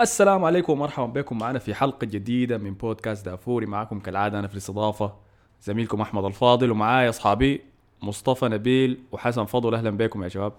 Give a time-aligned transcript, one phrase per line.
[0.00, 3.66] السلام عليكم ومرحبا بكم معنا في حلقة جديدة من بودكاست دافوري.
[3.66, 5.14] معكم كالعادة أنا في الاستضافة
[5.62, 7.60] زميلكم أحمد الفاضل ومعاي أصحابي
[8.02, 9.74] مصطفى نبيل وحسن فضل.
[9.74, 10.52] أهلا بكم يا شباب.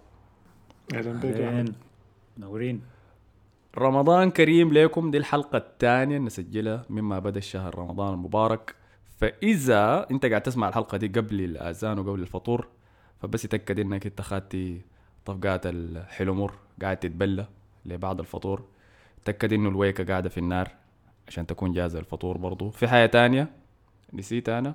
[0.93, 1.73] أهلا بك يا أهلين.
[2.37, 2.81] منورين.
[3.77, 5.11] رمضان كريم لكم.
[5.11, 8.75] دي الحلقة الثانية نسجلها مما بدأ الشهر رمضان المبارك.
[9.17, 12.67] فإذا أنت قاعد تسمع الحلقة دي قبل الأذان وقبل الفطور
[13.21, 14.81] فبس تأكد إنك أنت خدتي
[15.25, 17.45] طرقات الحلو مر قاعد تتبلى
[17.85, 18.63] لبعد الفطور.
[19.25, 20.71] تأكد إنه الويكة قاعدة في النار
[21.27, 22.69] عشان تكون جاهزة الفطور برضو.
[22.69, 23.47] في حاجة تانية
[24.13, 24.73] نسيت أنا؟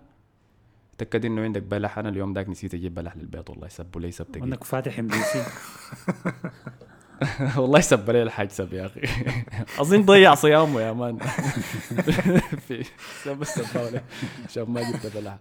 [0.98, 1.98] تأكد إنه عندك بلح.
[1.98, 3.50] أنا اليوم داك نسيت أجيب بلح للبيت.
[3.50, 5.09] والله سبوا لي سبت وأنك فاتح ام
[7.56, 9.00] والله سب لي الحاج سب يا أخي.
[9.80, 11.18] أظن ضيع صيامه يا man.
[12.66, 12.84] في
[13.24, 14.00] سب السباوة لي
[14.48, 15.38] عشان ما جبت بلح.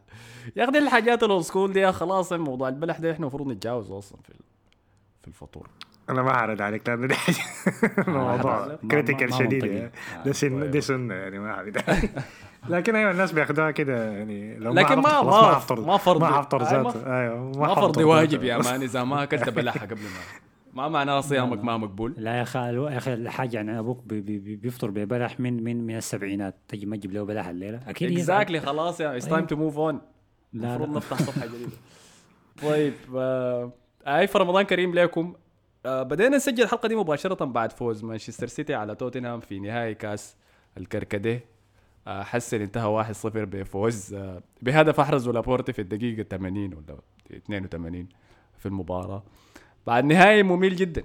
[0.56, 4.20] يا أخي الحاجات ال old school دي خلاص موضوع البلح ده إحنا المفروض نتجاوزه أصلا
[4.24, 4.34] في
[5.22, 5.70] في الفطور.
[6.10, 7.36] أنا ما حرد عليك لأنه دي حاجة
[8.08, 9.64] موضوع critical شديد.
[9.64, 9.92] يعني.
[10.26, 11.78] ده سن دي سنة يعني ما حرد
[12.70, 15.86] لكن أيوه الناس بياخدوها كده يعني لو لكن ما- ما- ما فرض.
[16.22, 18.44] ما حفطر أي ما- ذاته أيوه ما فرض واجب.
[18.44, 20.10] يا man إذا ما اكلت بلح قبل ما
[20.74, 24.38] ما معناه صيامك ما مقبول لا يا أخي يا أخي الحاج يعني أبوك بي بي
[24.40, 28.12] بي- بيفطر ببلح من من من السبعينات تجي ما تجيب له بلح الليلة أكيد.
[28.12, 30.02] exactly خلاص yeah it's time to move on
[30.54, 31.72] المفروض نفتح صفحة جديدة
[32.62, 33.72] طيب آه،
[34.08, 35.45] اي في رمضان كريم لكم آه،
[35.86, 40.36] بدينا نسجل الحلقة دي مباشرة بعد فوز مانشستر سيتي على توتنهام في نهائي كأس
[40.78, 41.46] الكركديه.
[42.08, 47.00] آه، حسن انتهى 1-0 بفوز آه، بهدف أحرزه لابورتي في الدقيقة 80 ولا
[47.32, 48.10] 82
[48.58, 49.24] في المباراة.
[49.88, 51.04] بعد نهائي ممل جدا.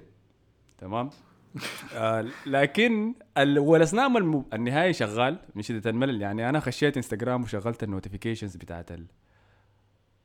[0.77, 1.09] تمام؟
[1.95, 5.37] آه لكن ال- والاثناء ما الم- النهائي شغال.
[5.55, 9.07] من شده الملل يعني أنا خشيت إنستغرام وشغلت ال notifications بتاعت ال-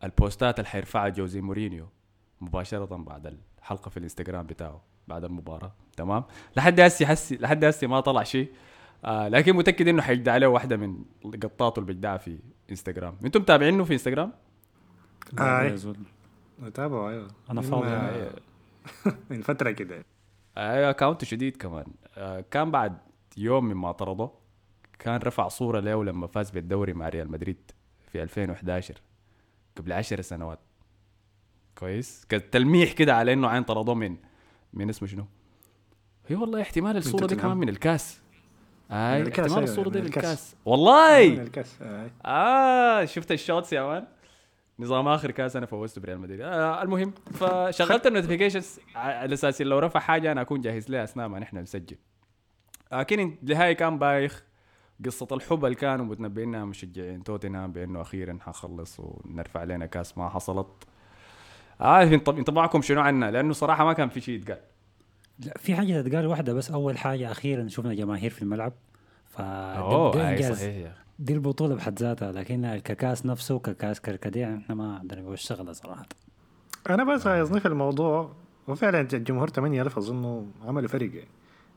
[0.04, 1.88] البوستات اللي حيرفعها جوزي مورينيو
[2.40, 3.26] مباشرة بعد
[3.66, 5.72] الحلقة في الإنستغرام بتاعه بعد المباراة.
[5.96, 6.24] تمام؟
[6.56, 8.52] لحد هسي حسي لحد هسي ما طلع شيء.
[9.04, 11.04] آه لكن متأكد إنه حيجدع عليه واحدة من
[11.42, 12.38] قطاته اللي بيجدعها في
[12.70, 13.16] إنستغرام.
[13.24, 14.32] أنتم متابعينه في إنستغرام.
[15.40, 15.96] يا زول.
[16.58, 17.28] متابعه أيوه.
[17.50, 17.88] من- فاضي.
[17.88, 18.30] آه،
[19.30, 20.04] من فترة كده.
[20.56, 21.86] أيوه اكونته شديد كمان.
[22.16, 22.98] آه كان بعد
[23.36, 24.30] يوم مما طرده
[24.98, 27.70] كان رفع صورة له لما فاز بالدوري مع ريال مدريد
[28.12, 28.94] في 2011
[29.76, 30.58] قبل 10 سنوات.
[31.78, 32.26] كويس.
[32.28, 34.16] كتلميح كده على إنه عين طردوه من
[34.72, 35.26] من اسمه شنو؟
[36.28, 37.36] هي والله احتمال الصورة دي.
[37.36, 38.20] كمان من الكاس.
[38.90, 40.24] آي من الكاس، احتمال أيوة، الصورة دي من من الكاس.
[40.24, 42.10] الكاس من والله الكاس آي.
[42.24, 44.06] آه شفت ال shots يا man؟
[44.78, 46.40] نظام آخر كاس أنا فوزت بريال مدريد.
[46.40, 48.80] آه المهم فشغلت ال notifications.
[48.94, 51.96] على أساس لو رفع حاجة أنا أكون جاهز لها أثناء ما نحن نسجل.
[52.92, 54.44] لكن النهاية كان بايخ.
[55.04, 60.84] قصة الحب اللي كانوا متنبئينها مشجعين توتنهام بأنه أخيرا حنخلص ونرفع لنا كاس ما حصلت.
[61.80, 64.58] عارف آه انطباعكم شنو عنها لأنه صراحة ما كان في شيء يتقال
[65.38, 68.72] لا في حاجة تتقال واحدة بس أول حاجة أخيرا شفنا جماهير في الملعب
[69.28, 69.40] ف.
[70.54, 70.92] صحيح.
[71.18, 76.06] دي البطولة بحد ذاتها لكن ككاس نفسه ككاس كركديه إحنا ما عندنا الشغله صراحة
[76.90, 78.32] أنا بس عايزني في الموضوع
[78.68, 81.28] وفعلا الجمهور 8000 اظنه عملوا فرق يعني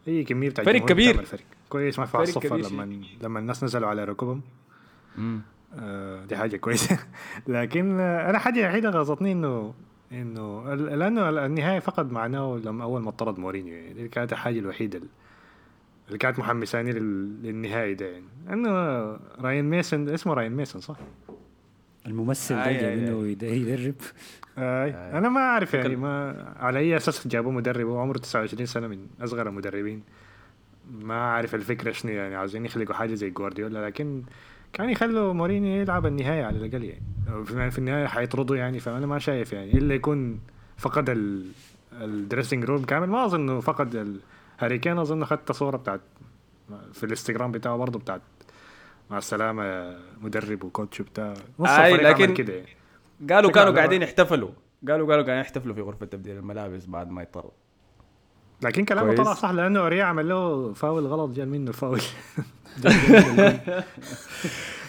[0.07, 1.25] أي كمية بتاع فرق جمهور كبير.
[1.25, 2.73] فرق كويس ما في فرق الصفر كبير شيء.
[2.73, 4.41] لما لما الناس نزلوا على ركبهم
[5.17, 5.41] مم.
[5.79, 6.99] آه دي حاجة كويسة
[7.47, 9.73] لكن أنا حاجة وحيده غاظتني إنه
[10.11, 14.59] إنه ال- لأنه النهاية فقد معناه لما أول ما طرد مورينيو يعني دي كانت الحاجة
[14.59, 15.01] الوحيدة
[16.07, 18.25] اللي كانت محمساني لل- للنهائي ده يعني.
[18.49, 18.69] انه
[19.41, 20.95] راين ميسون اسمه راين ميسون صح؟
[22.07, 23.95] الممثل ده آي- جاب آي- انه يد- يدرب.
[24.57, 25.17] آه.
[25.17, 29.07] أنا ما أعرف يعني ما على أي أساس جابوا مدرب؟ هو عمره 29 سنة من
[29.21, 30.03] أصغر المدربين.
[30.91, 34.23] ما أعرف الفكرة شنو يعني عاوزين يخلقوا حاجة زي جوارديولا لكن
[34.73, 37.01] كان يخلوا مورينيو يلعب النهاية على الأقل يعني.
[37.45, 39.73] في- في النهاية حيطردوا يعني فأنا ما شايف يعني.
[39.73, 40.39] إلا يكون
[40.77, 41.45] فقد ال
[41.93, 43.07] ال dressing room كامل.
[43.09, 44.19] ما أظن فقد ال-
[44.59, 44.97] هاري كين.
[44.97, 46.01] أظن اخذت صورة بتاعت
[46.93, 48.21] في الإنستغرام بتاعه برضه بتاعت
[49.11, 51.33] مع السلامة يا مدرب و coach وبتاع.
[51.59, 52.69] نص عمل لكن- كده يعني.
[53.29, 54.49] قالوا كانوا قاعدين يحتفلوا.
[54.89, 57.51] قالوا قالوا قاعدين يحتفلوا في غرفة تبديل الملابس بعد ما يطرد
[58.61, 59.15] لكن كلامه.
[59.15, 62.01] طلع صح لأنه اوريا عمل له فاول غلط جال منه فاول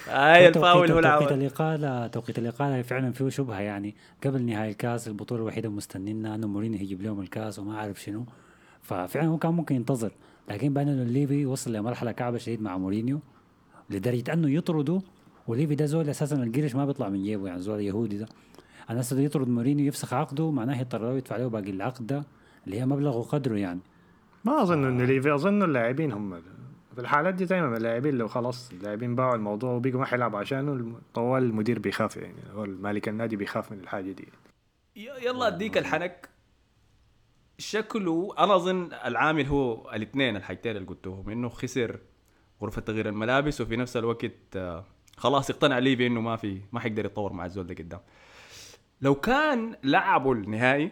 [0.09, 0.91] اي الفاول.
[0.91, 3.95] هو توقيت العمل الإقالة توقيت الإقالة فعلا فيه شبهة يعني.
[4.25, 8.25] قبل نهاية الكاس البطولة الوحيدة مستنينا أنه مورينيو يجيب لهم الكاس وما عارف شنو.
[8.83, 10.13] ففعلا هو كان ممكن ينتظر.
[10.49, 13.21] لكن بان انه الليفي وصل لمرحلة كعبة شديد مع مورينيو
[13.91, 15.01] لدرجة أنه يطردوا
[15.49, 18.27] وليفي ده زول أساسا القرش ما بيطلع من جيبه يعني زول يهودي ده.
[18.91, 22.25] الناس اللي يطرد مورينيو يفسخ عقده معناه يضطر يدفع له باقي العقد ده.
[22.67, 23.81] اللي هي مبلغ وقدره يعني.
[24.45, 26.43] ما أظن انه ليفي أظن اللاعبين هم
[26.95, 31.43] في الحالات دي دائما اللاعبين لو خلاص اللاعبين باعوا الموضوع وبقوا ما حيلعبوا عشانه طوال
[31.43, 34.29] المدير بيخاف يعني هو مالك النادي بيخاف من الحاجة دي.
[34.97, 36.29] يلا أديك الحنك.
[37.59, 41.99] شكله أنا أظن العامل هو الاثنين الحاجتين اللي قلتهم إنه خسر
[42.63, 44.85] غرفة تغيير الملابس وفي نفس الوقت آه،
[45.17, 48.01] خلاص اقتنع ليفي إنه ما في ما حيقدر يتطور مع الزول ده قدام.
[49.01, 50.91] لو كان لعبوا النهائي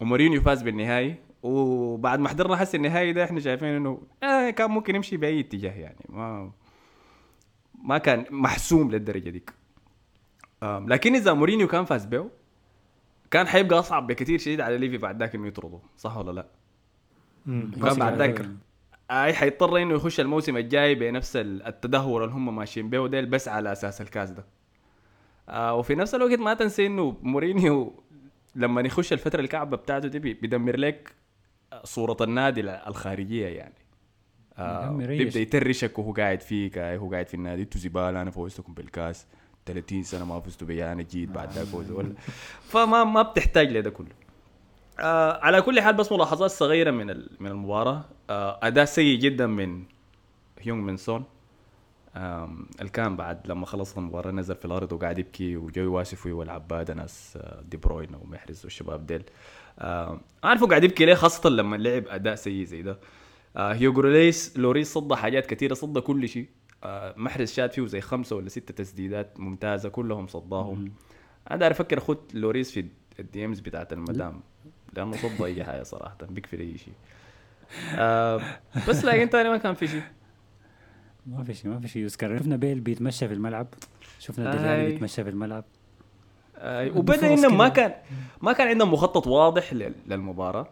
[0.00, 4.94] ومورينيو فاز بالنهائي وبعد ما حضرنا حس النهائي ده إحنا شايفين إنه آه كان ممكن
[4.96, 6.04] يمشي بأي اتجاه يعني.
[6.08, 6.50] ما
[7.82, 9.52] ما كان محسوم للدرجة ديك.
[10.62, 12.28] لكن إذا مورينيو كان فاز بيه
[13.30, 15.78] كان حيبقى أصعب بكثير شديد على ليفي بعد ذاك إنه يطرده.
[15.98, 16.46] صح ولا لا؟
[17.82, 18.48] كان بعد ذاك.
[19.10, 23.72] اي حيضطر إنه يخش الموسم الجاي بنفس التدهور اللي هم ماشيين بيه ديل بس على
[23.72, 24.44] أساس الكاس ده.
[25.48, 28.02] آه وفي نفس الوقت ما تنسي إنه مورينيو
[28.56, 31.12] لما يخش الفترة الكعبة بتاعته دي بي- بيدمر لك
[31.84, 33.74] صورة النادي الخارجية يعني.
[34.58, 35.40] آه بيبدأ.
[35.40, 39.26] يترشك وهو قاعد فيك هو قاعد في النادي أنتوا زبالة أنا فوزتكم بالكاس
[39.66, 42.12] 30 سنة ما فزتوا بي أنا جيت بعد ذاك ولا
[42.68, 44.08] فما ما بتحتاج لده كله.
[45.00, 47.06] آه على كل حال بس ملاحظات صغيرة من
[47.40, 48.04] من المباراة.
[48.30, 49.82] آه أداء سيء جدا من
[50.60, 51.24] هيونغ من سون.
[52.16, 56.32] آم، اللي كان بعد لما خلص المباراة نزل في الأرض وقاعد يبكي وجو يواسوا فيه
[56.32, 59.22] والعباده ناس آه، دي بروين ومحرز والشباب ديل.
[60.44, 62.98] عارفه قاعد يبكي ليه؟ خاصة لما لعب أداء سيء زي ده.
[63.56, 66.48] آه هيوغو لوريس لوريس صد حاجات كثيرة صد كل شيء.
[66.84, 70.92] آه محرز شاد فيه زي خمسة ولا ستة تسديدات ممتازة كلهم صداهم.
[71.50, 72.86] أنا داير أفكر اخد لوريس في
[73.18, 74.40] ال DMs بتاعت المدام
[74.92, 76.94] لأنه صد أي حاجة صراحة بيكفي أي شيء.
[77.98, 78.40] آه
[78.88, 80.02] بس لكن تاني ما كان في شيء.
[81.26, 82.02] ما في شيء ما في شيء.
[82.02, 83.66] يذكر شفنا بيل بيتمشى في الملعب.
[84.18, 84.56] شفنا.
[84.56, 85.64] ديلي آلي بيتمشى في الملعب.
[86.58, 87.68] آه، وبدأ انهم ما.
[87.68, 87.92] كان
[88.42, 90.68] ما كان عندهم مخطط واضح لل- للمباراة.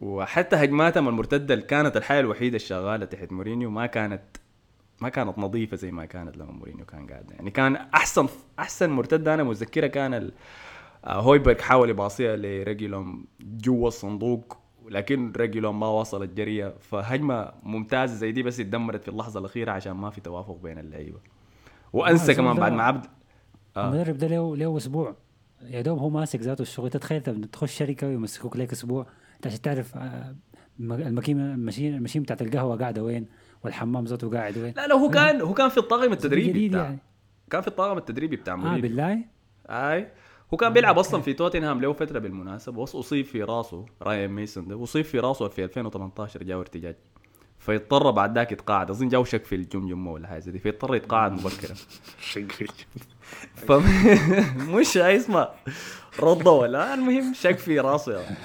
[0.00, 3.70] وحتى هجماتهم المرتده اللي كانت الحاجة الوحيدة الشغالة تحت مورينيو.
[3.70, 4.22] ما كانت
[5.00, 7.30] ما كانت نظيفة زي ما كانت لما مورينيو كان قاعد.
[7.30, 8.26] يعني كان أحسن
[8.58, 10.14] أحسن مرتدة أنا متذكرها كان
[11.04, 14.58] آه، هويبرغ حاول يباصيها لريجيلون جوا الصندوق.
[14.90, 19.92] لكن ريجيلون ما وصلت جرية فهجمة ممتازة زي دي بس اتدمرت في اللحظة الأخيرة عشان
[19.92, 21.18] ما في توافق بين اللعيبة.
[21.92, 23.06] وأنسى كمان بعد ما عبد
[23.76, 23.88] آه.
[23.88, 25.16] المدرب ده له له أسبوع.
[25.62, 26.90] يا دوب هو ماسك ذاته الشغل.
[26.90, 27.22] تتخيل
[27.52, 29.06] تخش شركة ويمسكوك لك أسبوع.
[29.36, 33.26] انت عشان تعرف الم- المكينه ال machine ال machine بتاعت القهوة قاعدة وين؟
[33.64, 36.98] والحمام ذاته قاعد وين؟ لا لا هو كان هو كان في الطاقم التدريبي بتاع يعني.
[37.50, 39.18] كان في الطاقم التدريبي بتاع آه مورينيو بالله؟
[39.68, 40.08] أي.
[40.54, 44.68] هو كان بيلعب أصلا في توتنهام له فترة بالمناسبة بس أصيب في راسه رايان ميسون
[44.68, 46.96] ده اصيب في راسه في 2018 جاء ارتجاج.
[47.58, 48.90] فيضطر بعد ذاك يتقاعد.
[48.90, 51.74] أظن جاو شك في الجمجمه ولا حاجة زي دي فيضطر يتقاعد مبكرا.
[54.78, 55.48] مش اسمه
[56.20, 58.36] رضه ولا المهم شك في راسه يعني.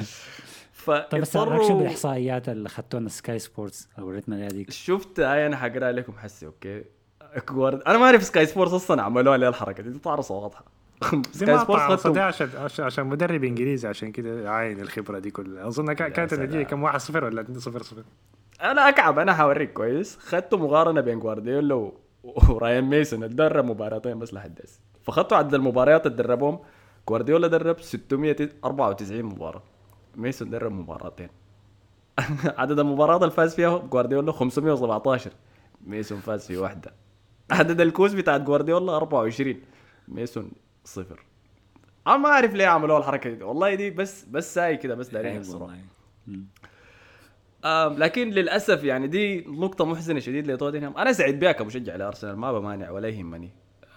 [0.85, 5.91] طيب بس شو بالإحصائيات اللي اخذتونا سكاي سبورتس وريتنا لها ديك شفت هاي أنا حقرأ
[5.91, 6.83] لكم حسي أوكي.
[7.87, 10.78] أنا ما أعرف سكاي سبورتس أصلا عملوها لي الحركه دي تعرص واضحه
[11.31, 12.49] سكاي ما سبورتس خدتهم عشان
[12.85, 15.67] عشان- مدرب إنجليزي عشان كده عاين الخبرة دي كلها.
[15.67, 16.63] أظن كانت النتيجة.
[16.63, 18.03] كم 1 0 ولا 2 0 0
[18.61, 20.17] أنا أكعب أنا حوريك كويس.
[20.17, 21.91] خدت مقارنة بين جوارديولا
[22.49, 23.23] ورايان ميسون.
[23.23, 26.59] اتدرب مباراتين بس لحد هسه فخدتوا عدد المباريات اللي دربهم
[27.09, 29.63] جوارديولا درب 694 مباراة.
[30.15, 31.29] ميسون درب مباراتين.
[32.57, 35.31] عدد المباريات اللي فاز فيها جوارديولا 517
[35.87, 36.93] ميسون فاز في واحدة.
[37.51, 39.55] عدد الكؤوس بتاعت جوارديولا 24
[40.07, 40.51] ميسون
[40.83, 41.23] صفر
[42.07, 45.43] أنا ما أعرف ليه عملوا الحركة دي والله دي بس بس ساي كده بس دارين.
[47.65, 52.51] آم لكن للأسف يعني دي نقطة محزنة شديد لتوتنهام، أنا سعيد بها كمشجع لأرسنال ما
[52.51, 53.49] بمانع ولا يهمني.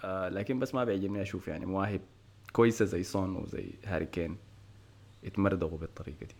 [0.03, 2.01] آه لكن بس ما بيعجبني أشوف يعني مواهب
[2.53, 4.37] كويسة زي سون وزي هاري كين
[5.23, 6.35] يتمردغوا بالطريقة دي.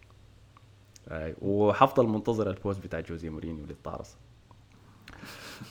[1.10, 4.18] آه وحفضل منتظر ال post بتاع جوزي مورينيو للطارس.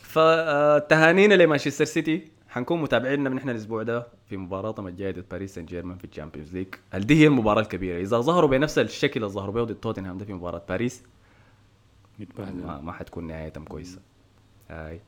[0.02, 5.66] فتهانينا لمانشستر سيتي حنكون متابعيننا من إحنا الأسبوع ده في مباراتهم الجايه ضد باريس سان
[5.66, 9.32] جيرمان في ال Champions League، هل دي هي المباراة الكبيرة؟ إذا ظهروا بنفس الشكل اللي
[9.32, 11.02] ظهروا به ضد توتنهام ده في مباراة باريس.
[12.38, 14.00] ما, ما حتكون نهايتهم كويسة
[14.71, 15.00] هاي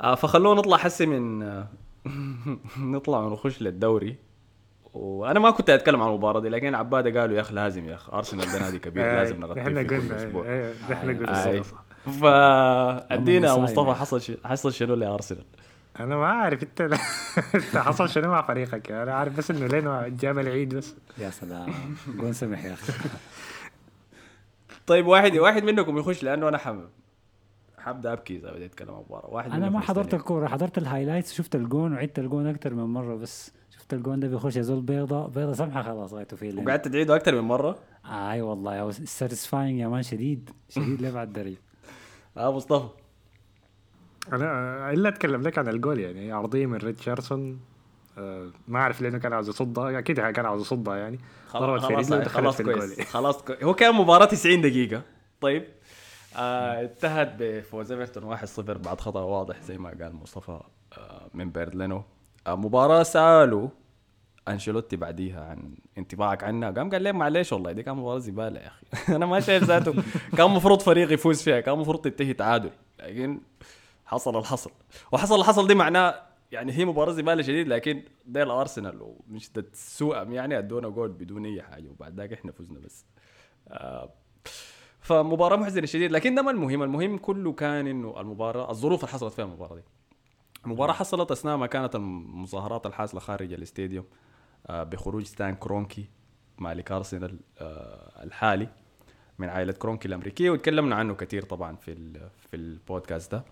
[0.00, 1.66] آه فخلونا نطلع حسي من آه،
[2.78, 4.16] نطلع ونخش للدوري
[4.94, 8.14] وأنا ما كنت أتكلم عن المباراة دي لكن عبادة قالوا يا اخ لازم يا اخ
[8.14, 11.12] أرسنال ده نادي كبير لازم نغطيه في كل أسبوع إيه، إحنا.
[11.12, 11.62] قلنا.
[12.20, 13.90] فأدينا مصطفى.
[14.00, 14.38] حصل.
[14.44, 15.44] حصل شنو لأرسنال
[16.00, 16.80] أنا ما عارف أنت
[17.54, 20.94] أنت حصل شنو مع فريقك؟ أنا عارف بس إنه لينو جاب العيد بس.
[21.18, 21.72] يا سلام.
[22.20, 22.92] قول سمح يا أخي.
[24.86, 26.80] طيب واحد واحد منكم يخش لأنه أنا حم...
[27.78, 30.14] حبدا ابكي اذا بديت أتكلم عن المباراه واحد أنا ما حضرت.
[30.14, 33.52] الكورة حضرت ال highlights شفت الجون وعدت الجون أكثر من مرة بس.
[33.70, 36.66] شفت الجون ده بيخش يا زول بيضة بيضة سمحة خلاص غايته فيه لين.
[36.66, 41.56] وقعدت تعيده أكثر من مرة؟ أي والله satisfying يا man شديد شديد لابعد درجه
[42.36, 42.88] آه مصطفى.
[44.32, 47.60] أنا إلا أتكلم لك عن الجول يعني عرضيه من ريتشاردسون
[48.18, 51.18] آه ما أعرف لأنه كان عاوز يصدها أكيد كان عاوز يصدها يعني.
[51.48, 53.00] خلاص خلاص, خلاص كويس.
[53.00, 53.64] خلاص كويس.
[53.64, 55.02] هو كان مباراة 90 دقيقة.
[55.40, 55.64] طيب
[56.36, 60.60] آه انتهت بفوز إيفرتون 1-0 بعد خطأ واضح زي ما قال مصطفى
[60.98, 62.02] آه من بيرلينو
[62.46, 63.68] آه مباراة سألوا
[64.48, 66.70] أنشيلوتي بعديها عن انطباعك عنها.
[66.70, 68.86] قام قال لي معلش والله دي كان مباراة زبالة يا أخي.
[69.16, 69.94] أنا ما شايف ذاته.
[70.36, 72.70] كان المفروض فريق يفوز فيها كان المفروض تنتهي تعادل.
[73.00, 73.40] لكن
[74.12, 74.70] حصل الحصل
[75.12, 80.32] وحصل الحصل دي معناه يعني هي مباراة زباله شديد لكن ده الارسنال ومن شده سوءهم
[80.32, 83.04] يعني أدونا جول بدون أي حاجة وبعد ذاك إحنا فزنا بس.
[83.68, 84.10] آه
[85.00, 86.82] فمباراة محزنة شديد لكن ده ما المهم.
[86.82, 89.82] المهم كله كان إنه المباراة الظروف اللي حصلت فيها المباراة دي.
[90.64, 94.04] المباراه حصلت أثناء ما كانت المظاهرات الحاصله خارج ال stadium
[94.66, 96.06] آه بخروج ستان كرونكي
[96.58, 98.68] مالك أرسنال آه الحالي
[99.38, 101.94] من عائلة كرونكي الأمريكية وتكلمنا عنه كثير طبعا في
[102.50, 103.44] في البودكاست ده.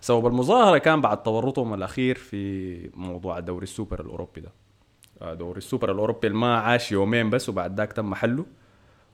[0.00, 4.52] سبب المظاهرة كان بعد تورطهم الأخير في موضوع دوري السوبر الأوروبي ده.
[5.22, 8.46] آه دوري السوبر الأوروبي اللي ما عاش يومين بس وبعد ذاك تم حله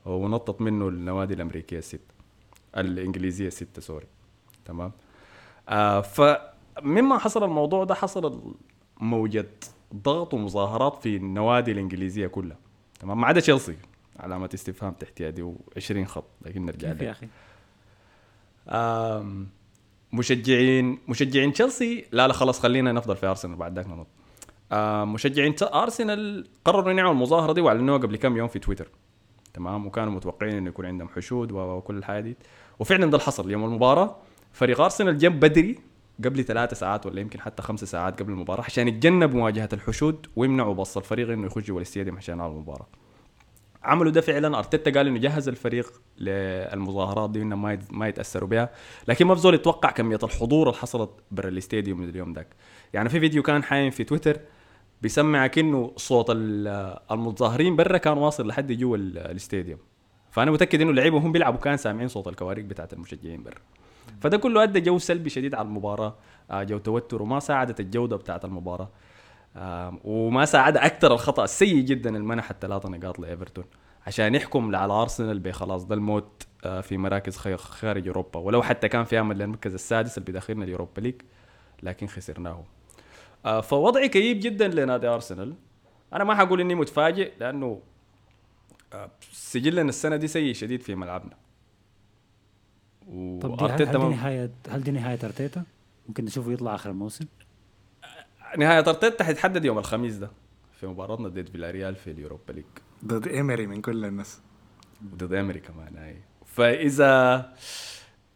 [0.05, 2.13] ونطط منه النوادي الأمريكية السته
[2.77, 4.07] الإنجليزية السته sorry.
[4.65, 4.91] تمام؟
[5.69, 8.53] آه فمما حصل الموضوع ده حصل
[8.99, 9.49] موجة
[9.95, 12.57] ضغط ومظاهرات في النوادي الإنجليزية كلها.
[12.99, 13.77] تمام؟ ما عدا تشيلسي
[14.19, 17.27] علامة استفهام تحت يدي و20 خط لكن نرجع كيف يا أخي؟
[20.13, 24.07] مشجعين مشجعين تشيلسي لا لا خلاص خلينا نفضل في ارسنال بعد ذاك ننط.
[25.07, 28.87] مشجعين ارسنال قرروا ينعوا المظاهرة دي وأعلنوها قبل كم يوم في تويتر
[29.53, 32.37] تمام؟ وكانوا متوقعين إنه يكون عندهم حشود وكل الحاجة دي
[32.79, 33.51] وفعلا ده اللي حصل.
[33.51, 34.15] يوم المباراة
[34.53, 35.79] فريق ارسنال جاب بدري
[36.23, 40.73] قبل ثلاثة ساعات ولا يمكن حتى خمسة ساعات قبل المباراة عشان يتجنب مواجهة الحشود ويمنعوا
[40.73, 42.87] بص الفريق إنه يخش جوا الاستاديوم عشان المباراة.
[43.83, 44.57] عملوا ده فعلا.
[44.57, 48.69] أرتيتا قال إنه جهز الفريق للمظاهرات دي انه ما ما يتأثروا بها.
[49.07, 52.47] لكن ما بزول يتوقع كمية الحضور اللي حصلت برا ال stadium اليوم ذاك
[52.93, 54.39] يعني في فيديو كان حايم في تويتر
[55.01, 59.79] بيسمعك إنه صوت المتظاهرين برا كان واصل لحد جوا ال stadium.
[60.31, 63.55] فأنا متأكد إنه اللعيبة وهم بيلعبوا كان سامعين صوت الكواريك بتاعت المشجعين برا.
[64.21, 66.15] فده كله أدى جو سلبي شديد على المباراة
[66.51, 68.89] آه، جو توتر وما ساعدت الجودة بتاعت المباراة.
[70.03, 73.65] وما ساعد أكثر الخطأ السيء جدا المنح الثلاثة نقاط لإيفرتون.
[74.07, 78.39] عشان يحكم على أرسنال بخلاص ده الموت آه، في مراكز خارج أوروبا.
[78.39, 81.15] ولو حتى كان في آمل للمركز السادس اللي بيدخلنا ال Europa League
[81.83, 82.63] لكن خسرناه
[83.45, 85.53] آه، فوضعي كئيب جدا لنادي أرسنال.
[86.13, 87.81] أنا ما حقول إني متفاجئ لأنه
[88.93, 91.35] آه، سجلنا السنة دي سيء شديد في ملعبنا.
[93.41, 95.63] طب دي هل, هل دي نهايه هل دي نهاية أرتيتا؟
[96.07, 97.25] ممكن نشوفه يطلع آخر الموسم؟
[98.57, 100.31] نهاية أرتيتا حتتحدد يوم الخميس ده
[100.79, 102.65] في مباراتنا ضد فيلاريال في ال Europa League.
[103.05, 104.41] ضد إيمري من كل الناس.
[105.15, 106.17] ضد إيمري كمان أي.
[106.45, 107.53] فإذا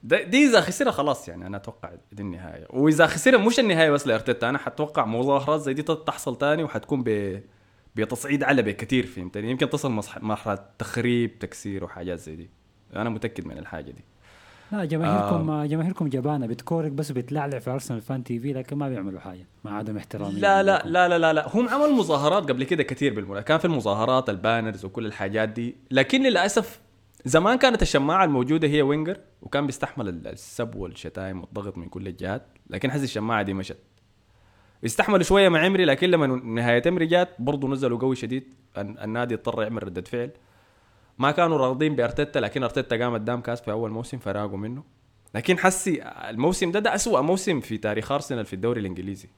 [0.04, 2.68] دي إذا خسرها خلاص يعني أنا أتوقع دي النهاية.
[2.70, 7.42] وإذا خسرها مش النهاية بس لأرتيتا أنا حتوقع مظاهرات زي دي تحصل تاني وحتكون ب
[7.96, 12.50] بتصعيد على بكثير فهمتني؟ يمكن تصل مرحلة تخريب تكسير وحاجات زي دي.
[12.96, 14.04] أنا متأكد من الحاجة دي.
[14.72, 15.66] لا جماهيركم آه.
[15.66, 16.48] جماهيركم جبانة.
[16.48, 19.46] بتكورك بس بتلعلع في Arsenal Fan TV لكن ما بيعملوا حاجة.
[19.64, 21.56] مع عدم احترام لا لا لا لا لا لا.
[21.56, 25.76] هم عملوا مظاهرات قبل كده كثير بالمناسبه كان في المظاهرات ال banners وكل الحاجات دي.
[25.92, 26.80] لكن للأسف
[27.26, 32.46] زمان كانت الشماعة الموجودة هي وينجر وكان بيستحمل السب والشتايم والضغط من كل الجهات.
[32.70, 33.78] لكن حس الشماعة دي مشت.
[34.86, 38.44] استحملوا شوية مع إمري لكن لما نهاية إمري جات برضه نزلوا قوي شديد.
[38.78, 40.32] النادي اضطر يعمل ردة فعل.
[41.18, 44.84] ما كانوا راضين بأرتيتا لكن أرتيتا قام قدام كاس في أول موسم فراقوا منه.
[45.36, 49.30] لكن حسي الموسم ده ده اسوء موسم في تاريخ أرسنال في الدوري الإنجليزي.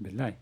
[0.00, 0.34] بالله.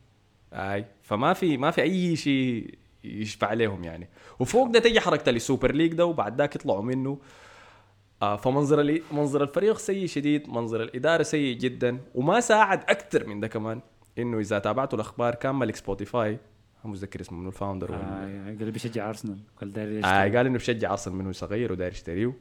[0.52, 4.08] أي فما في ما في أي شيء يشفع عليهم يعني.
[4.40, 7.18] وفوق ده تجي حركة ال Super League ده وبعد ذاك يطلعوا منه.
[8.22, 13.48] آه فمنظر منظر الفريق سيء شديد منظر الإدارة سيء جدا وما ساعد أكثر من ده
[13.48, 13.80] كمان.
[14.18, 16.38] إنه إذا تابعتوا الأخبار كان ملك سبوتيفاي
[16.84, 20.90] متذكر اسمه منه ال founder آه قال بيشجع ارسنال قال داير آه قال إنه بيشجع
[20.90, 22.32] ارسنال منه صغير وداير يشتريه.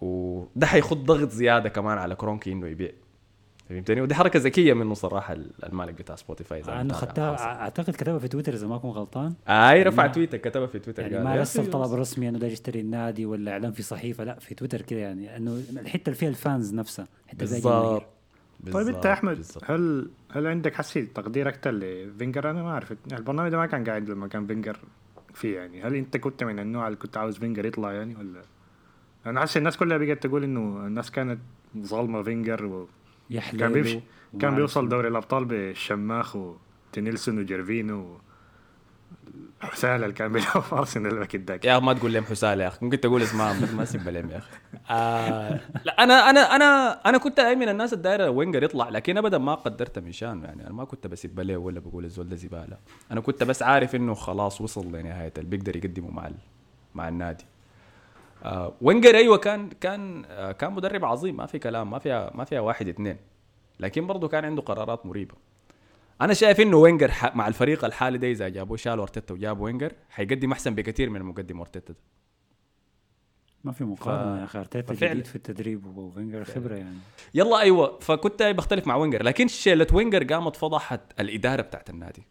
[0.00, 2.92] وده حيخط ضغط زيادة كمان على كرونكي إنه يبيع.
[3.68, 8.28] فهمتني؟ ودي حركة ذكية منه صراحة المالك بتاع سبوتيفاي أنا آه خدتها أعتقد كتبها في
[8.28, 9.34] تويتر إذا ما أكون غلطان.
[9.48, 11.02] آه أي رفع تويتر كتبها في تويتر.
[11.02, 14.54] يعني ما رسل طلب رسمي أنه داير يشتري النادي ولا إعلان في صحيفة لا في
[14.54, 15.36] تويتر كده يعني.
[15.36, 18.06] إنه الحته اللي فيها ال fans نفسها حتة بالضبط.
[18.72, 19.70] طيب انت يا أحمد بالزبط.
[19.70, 22.94] هل هل عندك حسي تقدير أكثر لفينجر؟ أنا ما أعرف.
[23.12, 24.78] البرنامج ده ما كان قاعد لما كان فينجر
[25.34, 25.82] فيه يعني.
[25.82, 28.42] هل أنت كنت من النوع اللي كنت عاوز فينجر يطلع يعني ولا؟
[29.26, 31.38] أنا حاسس الناس كلها بقت تقول إنه الناس كانت
[31.78, 32.88] ظالمة فينجر و
[33.58, 34.00] كان بيمشي
[34.40, 38.20] كان بيوصل دوري الأبطال بالشماخ ودينيلسون وجيرفينو
[39.60, 42.78] حثالة بيلعب في ارسنال ذاك يا أخي ما تقول لهم حثالة يا أخي.
[42.82, 44.50] ممكن تقول اسمها بس ما سيب لهم يا أخي.
[44.90, 49.54] آه لا أنا أنا أنا أنا كنت من الناس الدايره وينجر يطلع لكن ابدا ما
[49.54, 50.62] قدرت من شان يعني.
[50.66, 52.76] أنا ما كنت بسيب له ولا بقول الزول ده زبالة.
[53.12, 56.34] أنا كنت بس عارف إنه خلاص وصل لنهاية اللي بيقدر يقدمه مع ال-
[56.94, 57.44] مع النادي.
[58.44, 62.44] آه وينجر أيوه كان كان آه كان مدرب عظيم ما في كلام ما فيها ما
[62.44, 63.16] فيها واحد اثنين.
[63.80, 65.34] لكن برضه كان عنده قرارات مريبة.
[66.20, 69.92] أنا شايف إنه وينجر ح- مع الفريق الحالي ده إذا جابوه شالوا ارتيتا وجابوا وينجر
[70.10, 71.98] حيقدم أحسن بكثير من المقدم ارتيتا ده.
[73.64, 74.94] ما في مقارنة ف- يا أخي أرتيتا.
[74.94, 76.96] جديد في التدريب وفينجر خبرة يعني.
[77.34, 82.22] يلا أيوه فكنت بختلف مع وينجر لكن شيلة وينجر قامت فضحت الإدارة بتاعت النادي.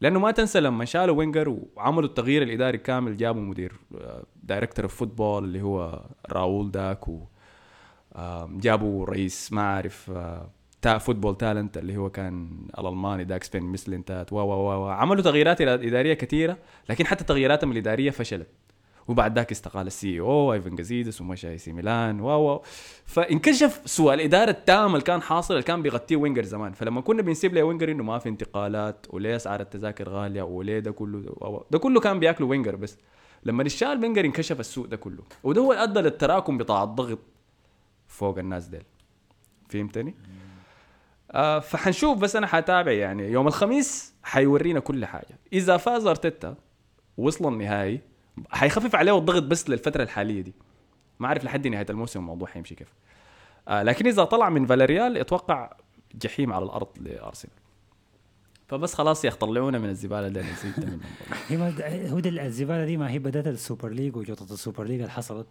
[0.00, 4.94] لأنه ما تنسى لما شالوا وينجر وعملوا التغيير الإداري كامل جابوا مدير آه، director of
[4.94, 7.20] football اللي هو راؤول داك و
[8.16, 10.50] آه، جابوا رئيس ما اعرف آه،
[10.82, 14.88] تا football talent اللي هو كان الألماني داك سفين مسلنتات و و و.
[14.88, 16.56] عملوا تغييرات اداريه كثيره
[16.88, 18.48] لكن حتى تغييراتهم الإدارية فشلت
[19.08, 22.62] وبعد ذاك استقال ال CEO إيفان جازيدس ومشى AC Milan و و
[23.06, 27.54] فانكشف سوء الإدارة التام اللي كان حاصل اللي كان بيغطيه وينجر زمان فلما كنا بنسيب
[27.54, 31.64] له وينجر إنه ما في انتقالات وليه أسعار التذاكر غالية وليه ده كله.
[31.70, 32.98] ده كله كان بياكلوا وينجر بس
[33.44, 37.18] لما انشال وينجر انكشف السوء ده كله وده هو أدى للتراكم بتاع الضغط
[38.06, 38.82] فوق الناس ديل
[39.68, 40.14] فهمتني؟
[41.34, 43.22] آه فحنشوف بس أنا حتابع يعني.
[43.32, 45.38] يوم الخميس حيورينا كل حاجة.
[45.52, 46.54] إذا فاز ارتيتا
[47.18, 48.00] وصل النهائي
[48.50, 50.54] حيخفف عليه الضغط بس للفترة الحالية دي.
[51.20, 52.88] ما أعرف لحد نهاية الموسم الموضوع حيمشي كيف.
[53.68, 55.72] آه لكن إذا طلع من فياريال أتوقع
[56.14, 57.54] جحيم على الأرض لأرسنال.
[58.68, 61.00] فبس خلاص يا أخي طلعونا من الزبالة دي أنا زهقت منهم.
[61.00, 61.36] والله.
[61.48, 64.84] هي ما هو ده الزبالة دي ما هي بدأت ال super league وجوطة ال super
[64.84, 65.46] league اللي حصلت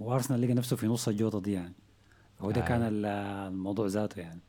[0.00, 1.74] وأرسنال لقى نفسه في نص الجوطة دي يعني.
[2.40, 2.64] هو ده آه.
[2.64, 3.06] كان ال-
[3.52, 4.40] الموضوع ذاته يعني.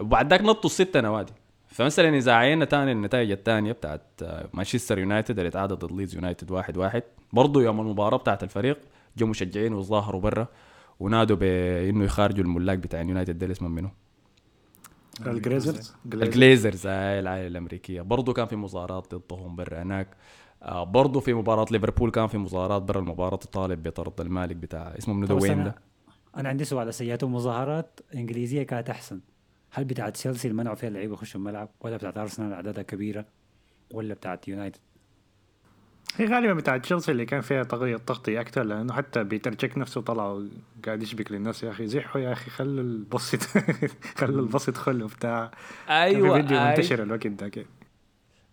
[0.00, 1.32] وبعد ذاك نطوا الستة نوادي.
[1.68, 6.50] فمثلا إذا عينا تاني النتائج الثانية بتاعت آه، مانشستر يونايتد اللي تعادل ضد ليدز يونايتد
[6.50, 7.02] واحد واحد.
[7.32, 8.78] برضه يوم المباراة بتاعت الفريق
[9.16, 10.48] جو مشجعين وظاهروا برا
[11.00, 13.90] ونادوا بإنه يخارجوا الملاك بتاع يونايتد ده اسمهم منه
[15.26, 16.86] الجليزرز الجليزرز.
[16.86, 18.02] هاي العائلة الأمريكية.
[18.02, 20.08] برضه كان في مظاهرات ضدهم برا هناك.
[20.62, 23.00] آه برضه في مباراة ليفربول كان في مظاهرات برا.
[23.00, 25.72] المباراة تطالب بطرد المالك بتاع اسمه منو ده؟ وين
[26.36, 26.94] أنا عندي سؤال.
[26.94, 29.20] سي ياتا المظاهرات إنجليزية كانت أحسن.
[29.76, 33.24] هل بتاعت تشيلسي اللي منعوا فيها اللعيبة يخشوا الملعب ولا بتاعت أرسنال اعدادها كبيرة
[33.90, 34.78] ولا بتاعت يونايتد؟
[36.16, 40.00] هي غالبا بتاع تشيلسي اللي كان فيها تغطية تغطية أكثر لأنه حتى بيتر تشيك نفسه
[40.00, 40.42] طلع
[40.86, 43.34] قاعد يشبّك للناس يا أخي زحوا يا أخي خلوا البص
[44.18, 45.50] خلوا البص يدخل وبتاع.
[45.88, 46.70] أيوة في فيديو أيوة.
[46.70, 47.66] منتشر الوقت ذاك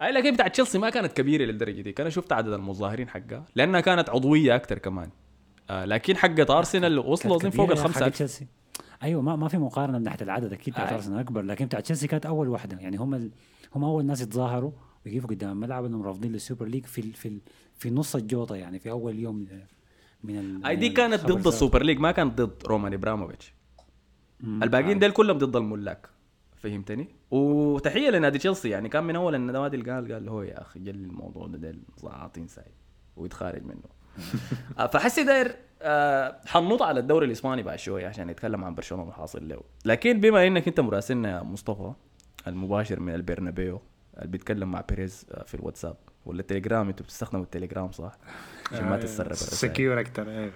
[0.01, 1.91] أي لكن بتاع تشيلسي ما كانت كبيرة للدرجة دي.
[1.91, 5.09] كان شفت عدد المظاهرين حقها لأنها كانت عضوية أكثر كمان.
[5.69, 8.47] آه لكن حقت أرسنال وصلوا فوق الخمسة تشيلسي.
[9.03, 10.93] أيوه ما ما في مقارنة من ناحية العدد أكيد بتاعت.
[10.93, 13.31] ارسنال أكبر لكن بتاعت تشيلسي كانت أول واحدة يعني هم ال...
[13.75, 14.71] هم أول ناس يتظاهروا
[15.05, 17.13] ويقفوا قدام الملعب إنهم رافضين لل super league في ال...
[17.13, 17.39] في ال...
[17.75, 19.47] في نص الجوطة يعني في أول يوم
[20.23, 20.65] من ال...
[20.65, 21.47] اي دي كانت ضد.
[21.47, 23.53] ال super league ما كانت ضد رومان أبراموفيتش.
[24.43, 26.09] الباقيين ديل كلهم ضد الملاك
[26.55, 30.79] فهمتني؟ وتحية لنادي تشيلسي يعني كان من أول النوادي اللي قال قال هوي يا أخي
[30.79, 32.71] ال الموضوع ده ديل عاطين ساي
[33.15, 34.02] ويتخارج منه آه،
[34.91, 39.61] فحسي داير آه، حنوط على الدوري الإسباني بعد شوية عشان نتكلم عن برشلونة الحاصل له
[39.85, 41.93] لكن بما إنك أنت مراسلنا يا مصطفى
[42.47, 43.81] المباشر من البرنابيو
[44.17, 45.95] اللي بيتكلم مع بيريز آه، في الواتساب
[46.25, 48.17] ولا التليجرام أنتوا بتستخدموا التليجرام صح؟
[48.71, 50.53] عشان ما تتسرب secure أكثر أيوه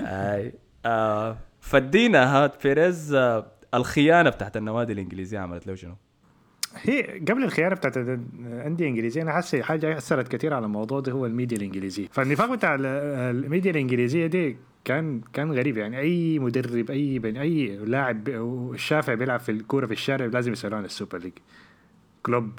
[0.00, 0.52] أي
[0.86, 5.94] آه فأدينا هات بيريز آه الخيانة بتاعت النوادي الإنجليزية عملت له شنو؟
[6.82, 11.26] هي قبل الخيانة بتاعت الأندية الإنجليزية أنا حاسس حاجة أثرت كثير على الموضوع ده هو
[11.26, 12.08] الميديا الإنجليزية.
[12.12, 12.86] فالنفاق بتاع ال-
[13.44, 15.98] الميديا الإنجليزية دي كان كان غريب يعني.
[15.98, 18.28] أي مدرب أي بني أي لاعب
[18.74, 21.32] الشافع بيلعب في الكورة في الشارع لازم يسألوه عن ال super league.
[22.22, 22.50] كلوب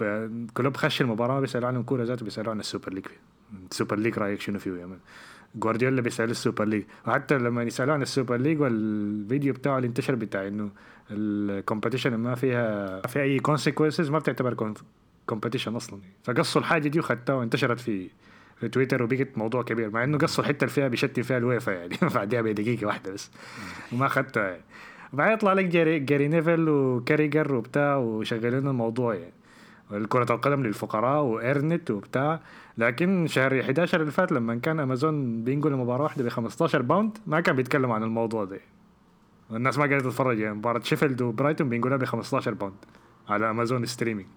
[0.53, 3.05] كلوب خش المباراة بيسألوه عن الكورة ذاته بيسألوه عن ال super league.
[3.71, 4.87] ال super league رأيك شنو فيه يا
[5.55, 6.83] جوارديولا بيسال ال super league.
[7.07, 10.69] وحتى لما يسألوه عن ال super league والفيديو بتاعه اللي انتشر بتاع إنه
[11.11, 14.73] ال competition ما فيها في أي consequences ما بتعتبر
[15.31, 15.99] competition أصلا.
[16.23, 18.09] فقصوا الحاجة دي واخدتها وانتشرت في
[18.59, 21.97] في تويتر وبقت موضوع كبير مع إنه قصوا الحته اللي فيها بيشتم فيها الويفا يعني.
[22.15, 23.31] بعدها بدقيقة واحدة بس.
[23.93, 24.61] وما اخدتها يعني.
[25.13, 29.36] وبعدين يطلع لك جاري, جاري نيفل وكاريجر وبتاع وشغالين الموضوع يعني.
[29.91, 32.39] الكرة القدم للفقراء و earn it وبتاع.
[32.77, 37.39] لكن شهر 11 اللي فات لما كان أمازون بينقل مباراة واحدة ب 15 باوند ما
[37.41, 38.59] كان بيتكلم عن الموضوع ده.
[39.49, 40.55] والناس ما قاعدة تتفرج يعني.
[40.55, 42.75] مباراة شيفيلد وبرايتون بينقلها ب 15 باوند
[43.29, 44.27] على أمازون streaming.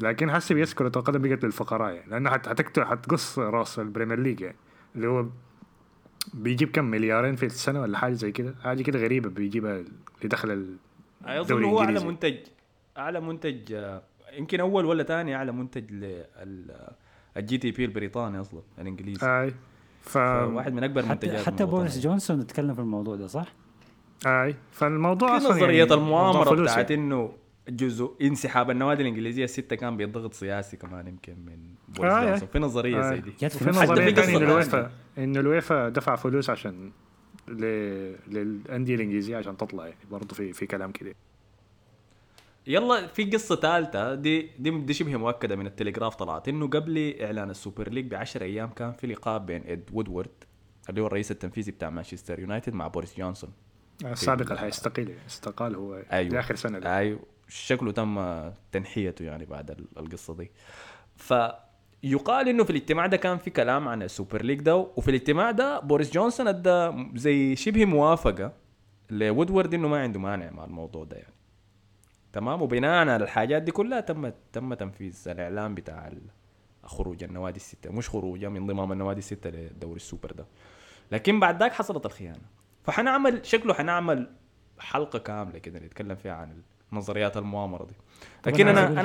[0.00, 2.10] لكن هسه بس كرة القدم بقت للفقراء يعني.
[2.10, 4.56] لأنها حت- حتكت- حتقص راس ال Premier League يعني.
[4.96, 5.26] اللي هو
[6.34, 8.54] بيجيب كم مليارين في السنة ولا حاجة زي كده.
[8.64, 9.88] حاجة كده غريبة بيجيبها اللي
[10.24, 10.76] دخل ال-
[11.24, 12.06] أظن الدوري هو الإنجليزي.
[12.06, 12.36] منتج
[12.98, 14.02] أعلى منتج آه،
[14.38, 15.84] يمكن أول ولا ثاني أعلى منتج
[17.36, 19.26] ال GDP البريطاني أصلا الإنجليزي.
[19.26, 19.54] أي.
[20.00, 23.54] ف واحد من أكبر حتى منتجات حتى بوريس جونسون اتكلم في الموضوع ده صح؟
[24.26, 24.54] أي.
[24.72, 27.02] فالموضوع في أصلا نظرية يعني المؤامرة بتاعت يعني.
[27.02, 27.32] إنه
[27.68, 32.48] جزء انسحاب النوادي الإنجليزية الستة كان بضغط سياسي كمان يمكن من بوريس آه، جونسون.
[32.48, 33.10] في نظرية آه.
[33.10, 33.30] زي دي.
[33.30, 36.92] في حتى نظريه ثانية انه الويفا انه الويفا دفع فلوس عشان
[37.48, 37.64] ل...
[38.28, 41.14] للأندية الإنجليزية عشان تطلع يعني برضه في في كلام كده.
[42.66, 47.50] يلا في قصة ثالثة دي دي دي شبه مؤكدة من التليجراف طلعت إنه قبل إعلان
[47.50, 50.30] ال super league ب 10 أيام كان في لقاء بين إد وودورد
[50.88, 53.50] اللي هو الرئيس التنفيذي بتاع مانشستر يونايتد مع بوريس جونسون.
[54.04, 56.32] السابق اللي حيستقيل استقال هو أيوه.
[56.34, 56.96] لآخر سنة ده.
[56.98, 57.20] أيوه.
[57.48, 58.20] شكله تم
[58.72, 60.50] تنحيته يعني بعد ال- القصة دي.
[61.16, 65.50] فيقال إنه في الاجتماع ده كان في كلام عن ال super league ده وفي الاجتماع
[65.50, 68.52] ده بوريس جونسون أدى زي شبه موافقة
[69.10, 71.34] لوودورد إنه ما عنده مانع مع الموضوع ده يعني.
[72.32, 76.10] تمام؟ وبناء على الحاجات دي كلها تم تم تنفيذ الإعلان بتاع
[76.84, 77.92] خروج النوادي الستة.
[77.92, 80.46] مش خروجها من انضمام النوادي الستة لدوري السوبر ده.
[81.12, 82.42] لكن بعد ذاك حصلت الخيانة.
[82.84, 84.30] فحنعمل شكله حنعمل
[84.78, 86.62] حلقة كاملة كده نتكلم فيها عن
[86.92, 87.94] نظريات المؤامرة دي.
[88.46, 89.00] لكن أنا أنا.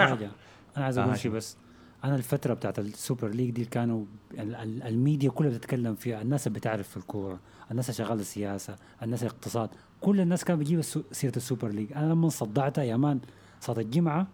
[0.78, 1.22] أنا عايز آه، أقول هاشم.
[1.24, 1.58] شيء بس.
[2.06, 6.48] أنا الفترة بتاعت ال super league دي كانوا ال- ال- الميديا كلها بتتكلم فيها الناس
[6.48, 7.39] اللي بتعرف في الكورة
[7.72, 9.70] الناس اللي شغالة سياسه الناس الاقتصاد
[10.02, 11.94] كل الناس بتجيب السو- سيرة ال super league.
[11.94, 13.20] أنا لما ساعتها يا man
[13.62, 14.28] صلاة الجمعة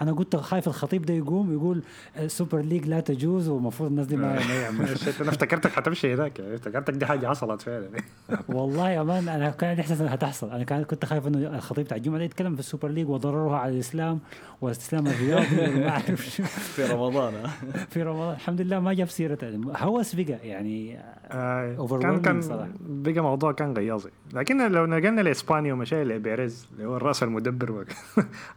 [0.00, 1.82] أنا قلت خايف الخطيب ده يقوم يقول
[2.18, 4.32] ال super league لا تجوز والمفروض الناس دي ما,
[4.78, 4.86] ما
[5.20, 7.88] أنا افتكرتك حتمشي هناك يعني افتكرتك دي حاجة حصلت فعلا.
[8.48, 10.50] والله يا مان أنا كان عندي إحساس إنها هتحصل.
[10.50, 13.58] أنا كان كنت خايف إنه الخطيب بتاع الجمعة ده يتكلم في ال Super League وضررها
[13.58, 14.20] على الإسلام
[14.60, 16.42] والاستسلام الرياضي وما أعرف شو.
[16.44, 17.46] في رمضان ها؟
[17.90, 18.34] في رمضان.
[18.34, 19.38] الحمد لله ما جاب سيرة
[19.76, 20.98] هوس بقى يعني
[21.30, 22.68] آه، كان كان صراحة.
[22.80, 24.10] بقى موضوع كان غياظي.
[24.32, 27.84] لكن لو نقلنا لإسبانيا ومشينا لبيريز اللي هو الرأس المدبر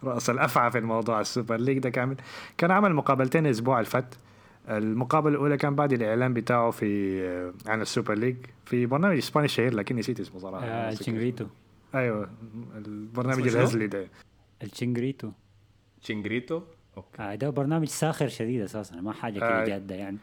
[0.03, 1.21] ورأس الأفعى في الموضوع.
[1.27, 2.15] ال Super League ده كامل.
[2.57, 4.15] كان عمل مقابلتين الأسبوع اللي فات.
[4.69, 8.35] المقابلة الأولى كان بعد الإعلان بتاعه في آه، عن ال Super League
[8.65, 10.65] في برنامج إسباني شهير لكن نسيت اسمه صراحة.
[10.65, 11.45] آه، الشيرينجيتو.
[11.95, 12.29] أيوه
[12.75, 14.07] البرنامج؟ الهزلي ده.
[14.63, 15.31] الشيرينجيتو.
[16.01, 16.61] شيرينجيتو
[16.97, 17.21] okay.
[17.21, 19.65] آه ده برنامج ساخر شديد أساسا ما حاجة كده آه.
[19.65, 20.17] جادة يعني.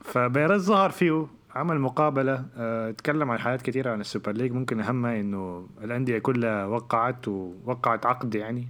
[0.00, 4.52] فبيريز ظهر فيه عمل مقابلة اتكلم عن حاجات كثيرة عن ال Super League.
[4.52, 8.68] ممكن أهمها إنه الأندية كلها وقعت ووقعت عقد يعني.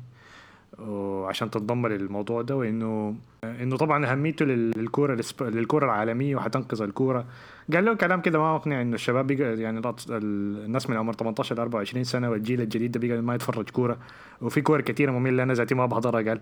[0.79, 7.25] وعشان تنضم للموضوع ده وإنه إنه طبعا أهميته لل- للكورة الإسب- للكورة العالمية وحتنقذ الكورة.
[7.75, 9.81] قال له كلام كده ما مقنع إنه الشباب بقى يعني
[10.11, 13.99] الناس من عمر 18 ل 24 سنة والجيل الجديد ده بقى ما يتفرج كورة.
[14.41, 16.41] وفي كور كثيرة مملة أنا ذاتي ما بحضرها قال.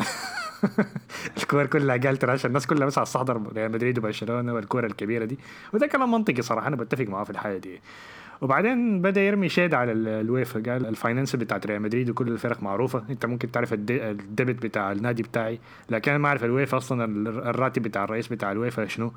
[1.42, 5.38] الكور كلها قال عشان الناس كلها بس عايز تحضر ريال مدريد وبرشلونة والكورة الكبيرة دي.
[5.74, 7.80] وده كلام منطقي صراحة أنا بتفق معاه في الحاجة دي.
[8.40, 12.62] وبعدين بدأ يرمي shade على ال- الويفا قال ال finance بتاعت ريال مدريد وكل الفرق
[12.62, 13.04] معروفة.
[13.10, 15.58] انت ممكن تعرف ال de- ال debt بتاع النادي بتاعي
[15.90, 19.12] لكن أنا ما أعرف الويفا أصلا ال- الراتب بتاع الرئيس بتاع الويفا شنو.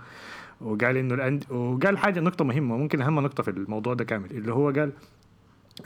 [0.62, 1.52] وقال إنه الأند...
[1.52, 4.92] وقال حاجة نقطة مهمة ممكن أهم نقطة في الموضوع ده كامل اللي هو قال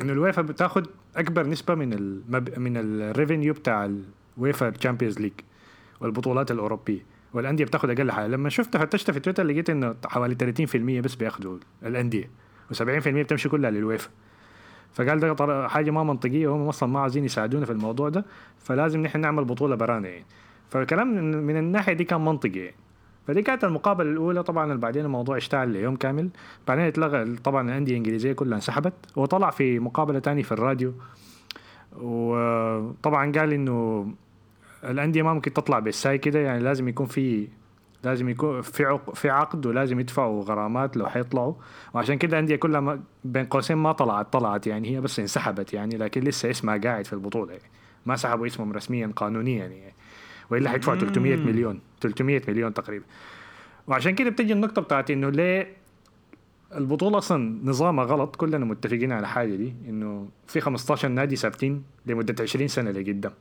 [0.02, 2.60] إنه الويفا بتاخد أكبر نسبة من المب...
[2.60, 3.90] من ال revenue بتاع
[4.38, 5.34] الويفا Champions League
[6.02, 7.00] والبطولات الأوروبية.
[7.34, 8.28] والأندية بتاخد أقل حاجة.
[8.28, 12.30] لما شفت فتشت في تويتر لقيت إنه حوالي 30% بس بياخدوا الأندية.
[12.74, 14.10] و70% بتمشي كلها للويفا.
[14.94, 18.26] فقال ده حاجة ما منطقية وهم أصلا ما عايزين يساعدونا في الموضوع ده
[18.60, 20.26] فلازم نحن نعمل بطولة برانا يعني
[20.70, 21.08] فالكلام
[21.46, 22.60] من الناحية دي كان منطقي.
[22.60, 22.76] يعني
[23.28, 24.44] فدي كانت المقابلة الأولى.
[24.44, 26.30] طبعا بعدين الموضوع اشتعل ليوم كامل.
[26.68, 30.94] بعدين اتلغى طبعا الأندية الإنجليزية كلها انسحبت وطلع في مقابلة تانية في الراديو.
[31.98, 34.08] وطبعا قال إنه
[34.84, 37.48] الأندية ما ممكن تطلع بالساي كده يعني لازم يكون في
[38.04, 39.14] لازم يكون في عق...
[39.14, 41.54] في عقد ولازم يدفعوا غرامات لو حيطلعوا.
[41.94, 45.98] وعشان كده الانديه كلها ما بين قوسين ما طلعت طلعت يعني هي بس انسحبت يعني
[45.98, 47.70] لكن لسه اسمها قاعد في البطولة يعني.
[48.06, 49.94] ما سحبوا اسمهم رسميا قانونيا يعني.
[50.50, 51.80] وإلا حيدفعوا 300 مليون.
[52.02, 53.06] 300 مليون تقريبا.
[53.88, 55.74] وعشان كده بتجي النقطة بتاعت إنه ليه
[56.76, 62.44] البطولة أصلا نظامها غلط كلنا متفقين على حاجة دي إنه في 15 نادي ثابتين لمدة
[62.44, 63.34] 20 سنة لقدام.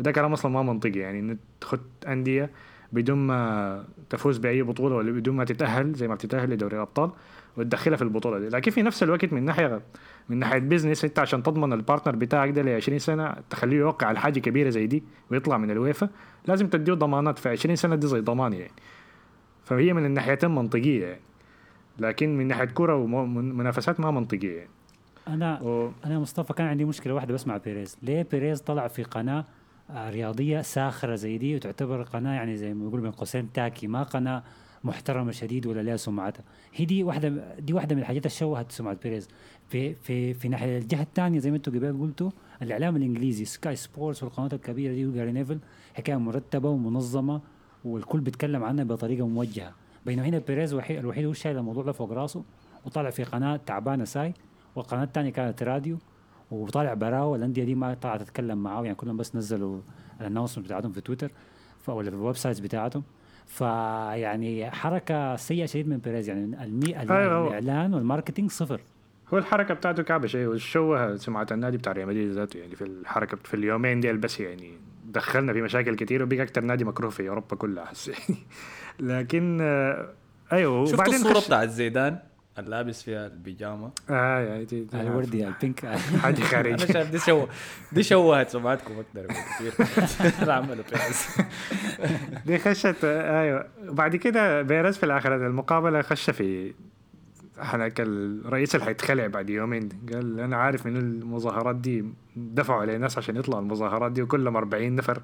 [0.00, 2.50] وده كلام أصلا ما منطقي يعني إنه تخد أندية
[2.92, 7.10] بدون ما تفوز بأي بطولة ولا بدون ما تتأهل زي ما بتتأهل لدوري الأبطال
[7.56, 8.48] وتدخلها في البطولة دي.
[8.48, 9.80] لكن في نفس الوقت من ناحية
[10.28, 14.06] من ناحية business أنت عشان تضمن ال partner بتاعك ده ل 20 سنة تخليه يوقع
[14.06, 16.08] على حاجة كبيرة زي دي ويطلع من الويفا
[16.46, 18.72] لازم تديه ضمانات في 20 سنة دي زي ضمان يعني.
[19.64, 21.20] فهي من الناحيتين منطقية يعني.
[21.98, 24.70] لكن من ناحية كورة ومنافسات ما منطقية يعني.
[25.28, 25.90] أنا و...
[26.04, 27.98] أنا مصطفى كان عندي مشكلة واحدة بس مع بيريز.
[28.02, 29.44] ليه بيريز طلع في قناة
[29.90, 34.42] رياضية ساخرة زي دي وتعتبر قناة يعني زي ما يقول بين قوسين tacky ما قناة
[34.84, 36.44] محترمة شديد ولا لها سمعتها.
[36.74, 39.28] هي دي واحدة دي واحدة من الحاجات اللي شوهت سمعه بيريز.
[39.68, 42.30] في في في ناحية الجهة الثانية زي ما أنتم قبل قلتوا
[42.62, 45.58] الإعلام الإنجليزي سكاي سبورتس والقنوات الكبيرة دي وجاري نيفل
[45.94, 47.40] حكاية مرتبة ومنظمة
[47.84, 49.72] والكل بيتكلم عنها بطريقة موجهة.
[50.06, 52.44] بينما هنا بيريز الوحيد هو شايل الموضوع ده فوق راسه
[52.84, 54.34] وطالع في قناة تعبانة ساي
[54.76, 55.98] والقناه الثانية كانت راديو.
[56.50, 59.80] وطالع براو الانديه دي ما طلعت تتكلم معاه يعني كلهم بس نزلوا
[60.20, 61.30] ال announcement بتاعتهم في تويتر
[61.88, 63.02] ولا في ال websites بتاعتهم.
[63.46, 66.98] فيعني حركة سيئة شديد من بيريز يعني المي...
[67.00, 67.48] أيوة.
[67.58, 68.80] الإعلان وال marketing صفر.
[69.34, 73.36] هو الحركة بتاعته كعبة شيء وشوه سمعه النادي بتاع ريال مدريد ذاته يعني في الحركة
[73.44, 74.70] في اليومين ديل بس يعني
[75.06, 78.38] دخلنا في مشاكل كتير وبقى أكثر نادي مكروه في أوروبا كلها احس يعني.
[79.00, 80.08] لكن آه،
[80.52, 82.18] أيوه شفت الصورة خش- بتاعت زيدان؟
[82.58, 85.86] اللابس فيها البيجامه آه دي- دي- الوردي ال pink
[86.22, 87.46] حاجة أنا خارج شايف دي شو
[87.92, 91.26] دي شوهت سمعتكم أكثر بكثير عملوا بيريز
[92.46, 96.74] دي خشت أيوه وبعد كده بيرز في الآخر المقابلة خش في
[97.58, 99.88] هناك الرئيس اللي حيتخلع بعد يومين.
[100.12, 102.04] قال أنا عارف من المظاهرات دي
[102.36, 105.22] دفعوا عليه ناس عشان يطلعوا المظاهرات دي وكلهم 40 نفر.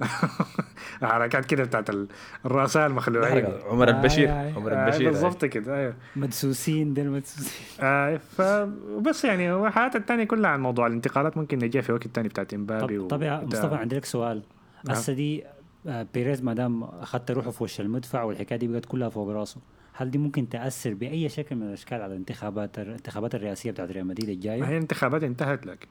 [1.02, 2.08] حركات كده بتاعت ال-
[2.46, 3.46] الرؤساء المخلوعين.
[3.70, 4.28] عمر البشير.
[4.30, 5.94] آه، عمر آه البشير بالضبط كده أيوه.
[6.16, 7.52] مدسوسين دول مدسوسين.
[7.80, 12.54] آه فبس يعني هو التانية كلها عن موضوع الانتقالات ممكن نجيها في وقت تاني بتاعت
[12.54, 14.42] إمبابي طب, طب يا مصطفى عندي لك سؤال.
[14.84, 14.96] نعم.
[14.96, 15.44] هسه دي
[15.86, 19.60] آه، بيريز ما دام أخذت روحه في وش المدفع والحكاية دي بقت كلها فوق راسه
[19.92, 24.28] هل دي ممكن تأثر بأي شكل من الأشكال على الانتخابات الانتخابات الرئاسية بتاعت ريال مدريد
[24.28, 25.88] ما الجايه؟ هي الانتخابات انتهت لك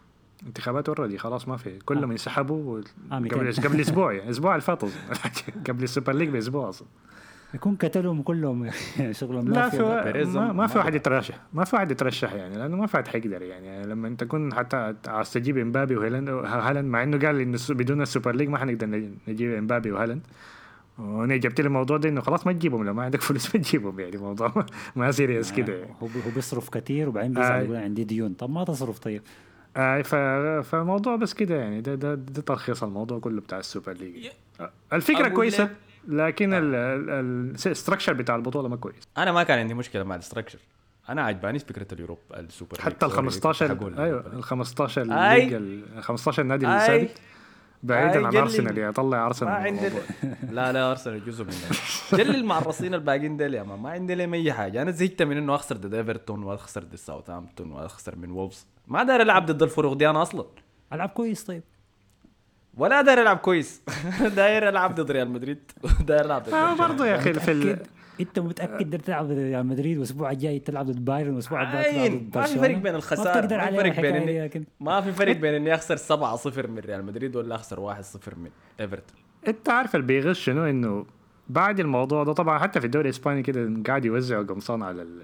[0.48, 1.80] انتخابات already خلاص ما في.
[1.86, 3.40] كلهم انسحبوا آه، ميتين.
[3.40, 4.94] قبل قبل أسبوع يعني أسبوع الفات أظن.
[5.68, 6.88] قبل ال Super League بأسبوع أصلا.
[7.54, 8.70] يكون قتلهم كلهم
[9.12, 9.84] شغلهم لا ما في
[10.26, 11.40] ما, ما في واحد يترشح.
[11.54, 14.54] ما في واحد يترشح يعني لأنه ما في واحد حيقدر يعني, يعني لما أنت تكون
[14.54, 18.58] حتى عايز تجيب إمبابي وهالاند هالاند مع إنه قال إنه بدون ال Super League ما
[18.58, 20.22] حنقدر نج- نجيب إمبابي وهالاند.
[20.98, 24.00] وأنا جبت لي الموضوع ده إنه خلاص ما تجيبهم لو ما عندك فلوس ما تجيبهم
[24.00, 24.18] يعني.
[24.18, 25.92] موضوع ما serious كده يعني.
[26.02, 27.42] هو هو بيصرف كتير وبعدين آه.
[27.42, 28.34] بيزعل يقول عندي ديون.
[28.34, 29.22] طب ما تصرف طيب؟
[29.78, 30.16] آه ف...
[30.70, 34.28] فموضوع بس كده يعني ده ده, ده تلخيص الموضوع كله بتاع ال Super League
[34.60, 35.76] آه، الفكرة كويسة لك-
[36.08, 36.50] لكن
[37.66, 40.60] الستركشر بتاع البطولة ما كويس أنا ما كان عندي مشكلة مع الاستراكشر
[41.10, 43.20] أنا عجباني فكرة اليوروب السوبر حتى ال ليج.
[43.20, 45.40] 15 حقول أيوه ال 15 أي.
[45.40, 46.68] ليج ال 15 نادي.
[46.68, 47.12] الثابت
[47.84, 48.36] بعيدا عن.
[48.36, 49.90] أرسنال يا طلع أرسنال ما عندي.
[50.56, 51.54] لا لا أرسنال جزء منه
[52.24, 55.56] جل المعرصين الباقيين ديل يا مان ما عندي لهم اي حاجة أنا زهقت من انه
[55.56, 60.10] أخسر ضد إيفرتون وأخسر ضد ساوثهامبتون وأخسر من وولفز ما داير العب ضد الفرق دي
[60.10, 60.46] أنا أصلا.
[60.94, 61.64] ألعب كويس طيب.
[62.78, 63.82] ولا داير العب كويس.
[64.36, 65.72] داير العب ضد ريال مدريد.
[66.08, 66.76] داير العب ضد آه.
[66.76, 67.60] برضه يا أخي في ال...
[67.60, 67.88] متأكد؟
[68.20, 72.02] أنت متأكد تقدر تلعب ضد ريال مدريد والاسبوع الجاي تلعب ضد بايرن والاسبوع الجاي تلعب
[72.02, 75.36] عين ضد ما في؟ فرق بين الخسارة ما في فرق بين لكن ما في فرق
[75.36, 79.18] بين إني أخسر 7-0 من ريال مدريد ولا أخسر 1-0 من إيفرتون.
[79.48, 81.06] أنت عارف اللي بيغش شنو؟ إنه
[81.50, 85.22] بعد الموضوع ده طبعا حتى في الدوري الإسباني كده قاعد يوزعوا قمصان على ال...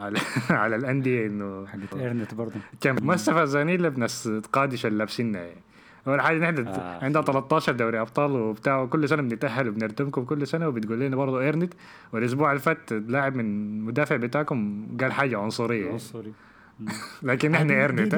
[0.00, 0.18] على
[0.62, 5.60] على الأندية إنه حقت earn it برضه كان ما استفزانين بناس قادش اللي لابسيننا يعني
[6.08, 7.04] أول حاجة نحن آه.
[7.04, 11.63] عندنا 13 دوري أبطال وبتاع وكل سنة بنتأهل وبنردمكم كل سنة وبتقول لنا برضه earn
[11.63, 11.74] it
[12.12, 15.92] والأسبوع اللي فات لاعب من المدافع بتاعكم قال حاجة عنصرية.
[15.92, 16.32] عنصري.
[17.22, 18.14] لكن نحن earn it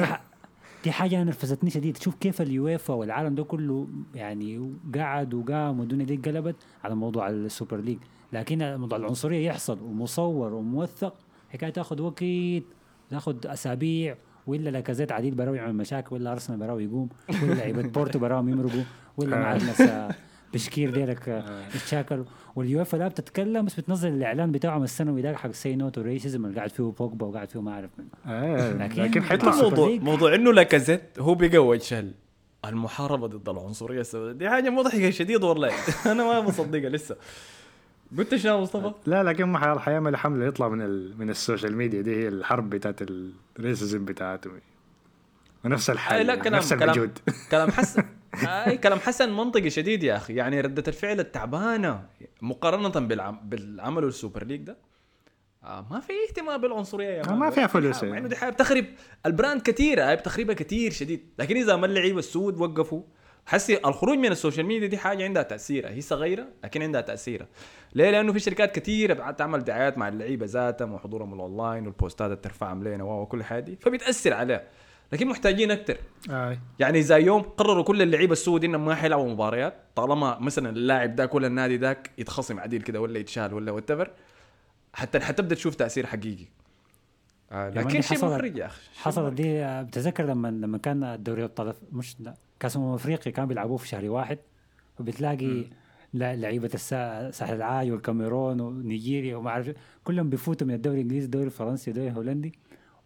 [0.85, 1.97] دي, حاجة نرفزتني شديد.
[1.97, 7.77] شوف كيف اليويفا والعالم ده كله يعني قعد وقام والدنيا دي قلبت على موضوع السوبر
[7.77, 7.99] ليج.
[8.33, 11.15] لكن موضوع العنصرية يحصل ومصور وموثق.
[11.53, 12.25] حكاية تاخذ وقت
[13.11, 17.09] تاخذ أسابيع ولا لاكازيت عديل براو يعمل مشاكل ولا ارسنال براو يقوم
[17.43, 18.83] ولا لعيبة بورتو براو يمرقوا
[19.17, 20.15] ولا ما عارف ناس آه،
[20.55, 22.25] بشكير ديلك آه، يتشاكلوا
[22.57, 26.57] واليوفا لا بتتكلم بس بتنزل الإعلان بتاعهم السنوي ده حق say no to racism اللي
[26.57, 28.73] قاعد فيه بوجبا وقاعد فيه ما أعرف من آه.
[28.73, 29.89] لكن- لكن حيطلع موضوع.
[29.89, 32.15] موضوع إنه لاكازيت هو بقى ال-
[32.67, 35.71] المحاربة ضد العنصرية السوداء دي حاجة مضحكة شديد والله
[36.13, 37.17] أنا ما مصدقها لسه
[38.19, 41.19] قلت شنو يا مصطفى؟ لا لكن ما حي- حيعمل حمله يطلع من ال...
[41.19, 42.01] من ال social media.
[42.03, 43.01] دي هي الحرب بتاعت
[43.59, 44.51] ال racism بتاعته.
[45.65, 47.19] ونفس الحال لا كلام نفس كلام الوجود.
[47.51, 48.05] كلام حسن.
[48.45, 50.35] أي كلام حسن منطقي شديد يا أخي.
[50.35, 52.07] يعني ردة الفعل التعبانة.
[52.43, 54.77] مقارنة بالعم بالعمل السوبر ليج ده
[55.65, 57.35] آه ما في اهتمام بالعنصرية يا آه،.
[57.35, 58.21] ما فيها فلوس مع يعني.
[58.21, 58.85] إنه دي حاجة بتخرب
[59.27, 61.29] ال brand كثيره هاي بتخربها كثير شديد.
[61.39, 63.03] لكن إذا ما اللعيبه السود وقفوا
[63.47, 67.47] حسي الخروج من ال social media دي حاجة عندها تاثير هي صغيرة لكن عندها تاثير
[67.95, 72.85] ليه؟ لأنه في شركات كثيره تعمل دعايات مع اللعيبة ذاتهم وحضورهم الأونلاين والبوستات اللي ترفعهم
[72.85, 74.63] لنا وكل حاجة دي فبتأثر عليها.
[75.13, 75.97] لكن محتاجين أكثر
[76.31, 76.59] آه.
[76.79, 81.27] يعني زي يوم قرروا كل اللعيبة السود إنهم ما حيلعبوا مباريات طالما مثلا اللاعب ده
[81.27, 84.11] كل النادي ذاك يتخصم عديل كده ولا يتشال ولا what
[84.93, 86.47] حتى حتبدأ تشوف تأثير حقيقي.
[87.53, 91.41] آه مان لكن شيء محرج يا أخي حصلت دي آه، بتذكر لما لما كان الدوري
[91.41, 94.39] الأبطال مش لا كاس امم افريقيا كانوا بيلعبوه في شهر واحد
[95.01, 95.65] وبتلاقي
[96.15, 99.71] لا- لعيبة ساحل العاج والكاميرون ونيجيريا وما أعرف
[100.05, 102.53] كلهم بيفوتوا من الدوري الإنجليزي الدوري الفرنسي الدوري الهولندي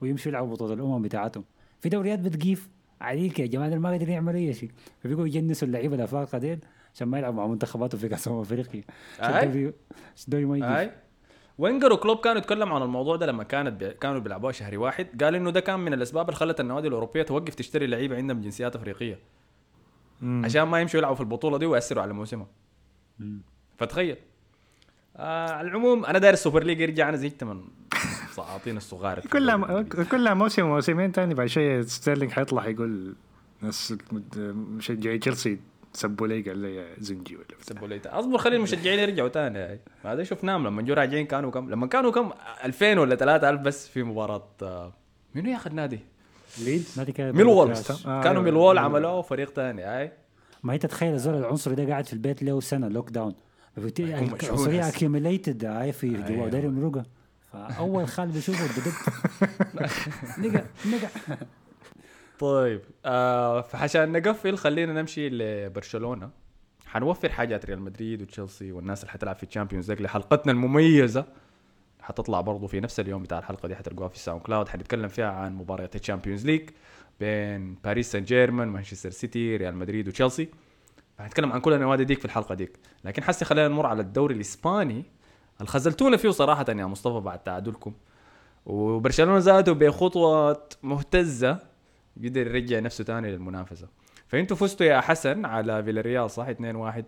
[0.00, 1.44] ويمشوا يلعبوا بطولة الأمم بتاعتهم.
[1.80, 2.68] في دوريات بتقيف
[3.00, 4.70] عليك يا جماعة ما قادرين يعملوا أي شيء.
[5.02, 6.58] فبيقوا يجنسوا اللعيبة الافارقه ديل
[6.94, 8.82] عشان ما يلعبوا مع منتخباته في كاس امم افريقيا.
[9.22, 9.72] الدوري
[10.24, 10.90] الدوري ما
[11.58, 13.90] وينجر وكلوب كانوا يتكلموا عن الموضوع ده لما كانت بي...
[13.90, 15.22] كانوا بيلعبوها شهر واحد.
[15.24, 18.76] قال إنه ده كان من الأسباب اللي خلت النوادي الأوروبية توقف تشتري لعيبة عندهم جنسيات
[18.76, 19.18] أفريقية.
[20.22, 22.46] عشان ما يمشوا يلعبوا في البطولة دي ويأثروا على موسمهم.
[23.78, 24.16] فتخيل.
[25.16, 27.64] آه على العموم أنا داير السوبر ليج يرجع أنا زهقت من
[28.30, 33.14] سلاطين الصغار كلها كلها موسم وموسمين تاني بعد شوية ستيرلينج حيطلع يقول
[33.62, 33.94] ناس
[34.76, 35.58] مشجعي تشيلسي
[35.92, 37.44] سبوا لي قال لي زنجي ولا.
[37.60, 41.86] سبوا لي أصبر خلي المشجعين يرجعوا هاي هذا شفناهم لما جو راجعين كانوا كم لما
[41.86, 42.30] كانوا كم
[42.64, 44.92] 2000 ولا 3000 بس في مباراة آه،
[45.34, 46.00] منو ياخذ نادي؟
[46.64, 47.90] ليدز؟ ميلوول كراش.
[48.06, 48.42] آه، كانوا أيوة.
[48.42, 50.12] ميلوول عملوه فريق تاني هاي
[50.62, 53.34] ما هي تتخيل الزول العنصري ده قاعد في البيت له سنه lockdown
[53.78, 54.88] هسه.
[54.88, 56.48] accumulated هاي في جوا أيوة.
[56.48, 57.06] داير يمرقها
[57.52, 58.92] فأول خال بيشوفه الددب
[60.54, 61.36] نقع نقع.
[62.38, 66.30] طيب آه فعشان نقفل خلينا نمشي لبرشلونة.
[66.86, 71.24] حنوفر حاجات ريال مدريد وتشيلسي والناس اللي حتلعب في الشامبيونز ليج لحلقتنا المميزة.
[72.06, 74.68] حتطلع برضو في نفس اليوم بتاع الحلقة دي حتلقوها في الساوند كلاود.
[74.68, 76.70] حنتكلم فيها عن مباريات الشامبيونز ليج
[77.20, 80.48] بين باريس سان جيرمان مانشستر سيتي ريال مدريد وتشيلسي
[81.18, 82.78] حنتكلم عن كل النوادي ديك في الحلقة ديك.
[83.04, 85.04] لكن حسي خلينا نمر على الدوري الإسباني.
[85.60, 87.92] اللي خذلتونا فيه صراحة يا مصطفى بعد تعادلكم.
[88.66, 91.58] وبرشلونة ذاته بخطوة مهتزة
[92.24, 93.88] قدر يرجع نفسه تاني للمنافسة.
[94.28, 97.04] فإنتوا فزتوا يا حسن على فيلاريال صح؟ 2-1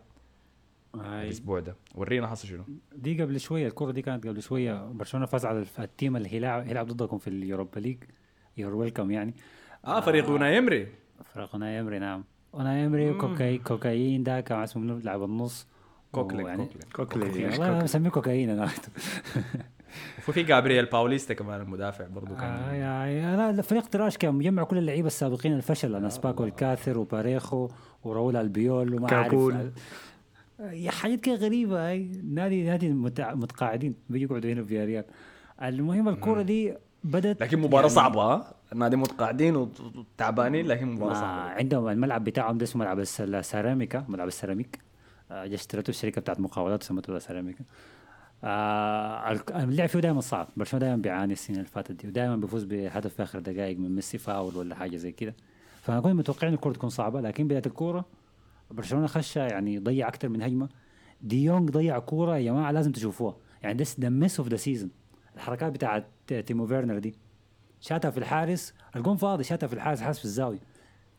[0.94, 1.24] هاي.
[1.24, 1.76] الأسبوع ده.
[1.94, 2.64] ورينا حصل شنو.
[2.96, 4.84] دي قبل شوية الكره دي كانت قبل شوية.
[4.84, 7.98] برشلونة فاز على ال team اللي هيلعب هيلعب ضدكم في اليوروبا ليج.
[8.56, 9.34] you're welcome يعني.
[9.84, 10.88] آه فريق يوناي يمري
[11.34, 12.24] فريق إمري نعم.
[12.54, 15.66] إمري وكوكاي كوكايين ده كان اسمه منو؟ لاعب النص.
[16.12, 18.68] كوكلين يعني كوكلي والله أنا بسميه كوكايين أنا.
[20.28, 22.72] وفي جابرييل باوليستا كمان المدافع برضو كان آه
[23.06, 25.94] يا أنا الفريق trash كان مجمع كل اللعيبة السابقين الفشل.
[25.94, 27.68] ناس باكو ألكاسير وباريخو
[28.04, 29.72] وراول ألبيول وما كابوي.
[30.60, 32.10] يا حاجات كده غريبة هاي.
[32.24, 35.04] نادي نادي متقاعدين بيجي يقعدوا هنا في ريال.
[35.62, 41.20] المهم الكورة دي بدت لكن مباراة يعني صعبة ها؟ النادي متقاعدين وتعبانين لكن مباراة ما
[41.20, 41.40] صعبة.
[41.50, 44.78] عندهم الملعب بتاعهم ده اسمه ملعب الس- السيراميكا ملعب السيراميك.
[45.30, 47.64] آه، اشتريته الشركة بتاعت مقاولات سمته السيراميكا
[48.44, 50.48] آه اللعب فيه دائما صعب.
[50.56, 54.18] برشلونة دائما بيعاني السنين اللي فاتت دي ودائما بيفوز بهدف في آخر دقائق من ميسي
[54.18, 55.34] فاول ولا حاجة زي كده.
[55.82, 58.04] فأنا كنت متوقع إن الكورة تكون صعبة لكن بدايه الكورة
[58.70, 60.68] برشلونة خش يعني ضيع أكثر من هجمة.
[61.22, 63.36] دي يونغ ضيع كورة يا جماعة لازم تشوفوها.
[63.62, 64.90] يعني ده the miss of the season
[65.36, 66.06] الحركات بتاعت
[66.46, 67.14] تيمو فيرنر دي.
[67.80, 70.58] شاتها في الحارس الجون فاضي شاتها في الحارس حارس في الزاوية.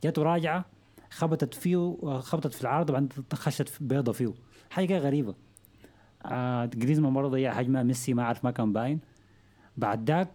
[0.04, 0.66] جاته راجعه
[1.10, 4.34] خبطت فيه خبطت في العارضه وبعدين خشت بيضة فيه.
[4.70, 5.36] حاجة غريبة.
[6.26, 9.00] آه جريزمان مره ضيع هجمة ميسي ما عارف ما كان باين.
[9.78, 10.30] بعد ذاك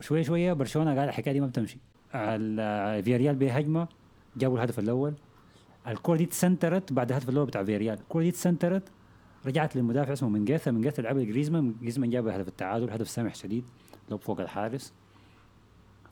[0.00, 1.78] شوية شوية برشلونة قال الحكاية دي ما بتمشي.
[2.14, 3.88] ال- فياريال بهجمه
[4.36, 5.14] جابوا الهدف الأول.
[5.88, 7.98] الكره دي تسنترت بعد الهدف الأول بتاع فياريال.
[7.98, 8.82] الكره دي تسنترت
[9.46, 10.70] رجعت للمدافع اسمه منجيثا.
[10.70, 13.64] منجيثا لعبها جريزمان جريزمان جاب هدف التعادل هدف سامح شديد
[14.10, 14.92] لو فوق الحارس.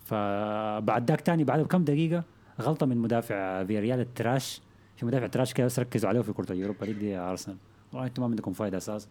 [0.04, 2.24] فبعد ذاك تاني بعد بكم دقيقة
[2.60, 4.60] غلطة من مدافع فياريال ال trash.
[4.96, 7.56] في مدافع trash كده بس ركزوا عليه في كرة اليوروبا ليج دي يا أرسنال.
[7.92, 9.08] والله أنتم ما عندكم فايدة أساسا.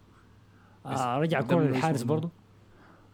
[0.85, 2.29] آه رجع من للحارس برضه.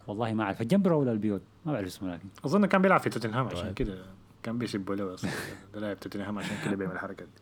[0.08, 0.62] والله ما أعرف.
[0.62, 2.28] الجنبرة ولا البيوت ما بعرف اسمه لكن.
[2.46, 3.74] أظن كان بيلعب في توتنهام عشان طيب.
[3.74, 4.06] كده.
[4.44, 5.32] كان بيسبوا له أصلا.
[5.74, 7.41] ده لاعب توتنهام عشان كده بيعمل الحركه دي.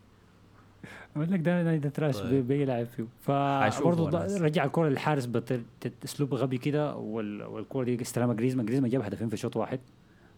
[1.15, 2.30] أقول لك ده نادي trash طيب.
[2.30, 3.06] بي- بيلعب فيه.
[3.22, 4.38] فبرضه.
[4.38, 8.65] رجع الكرة للحارس باسلوب غبي كده وال- والكرة دي استلمها جريزمان.
[8.65, 9.80] جريزمان جاب هدفين في شوط واحد.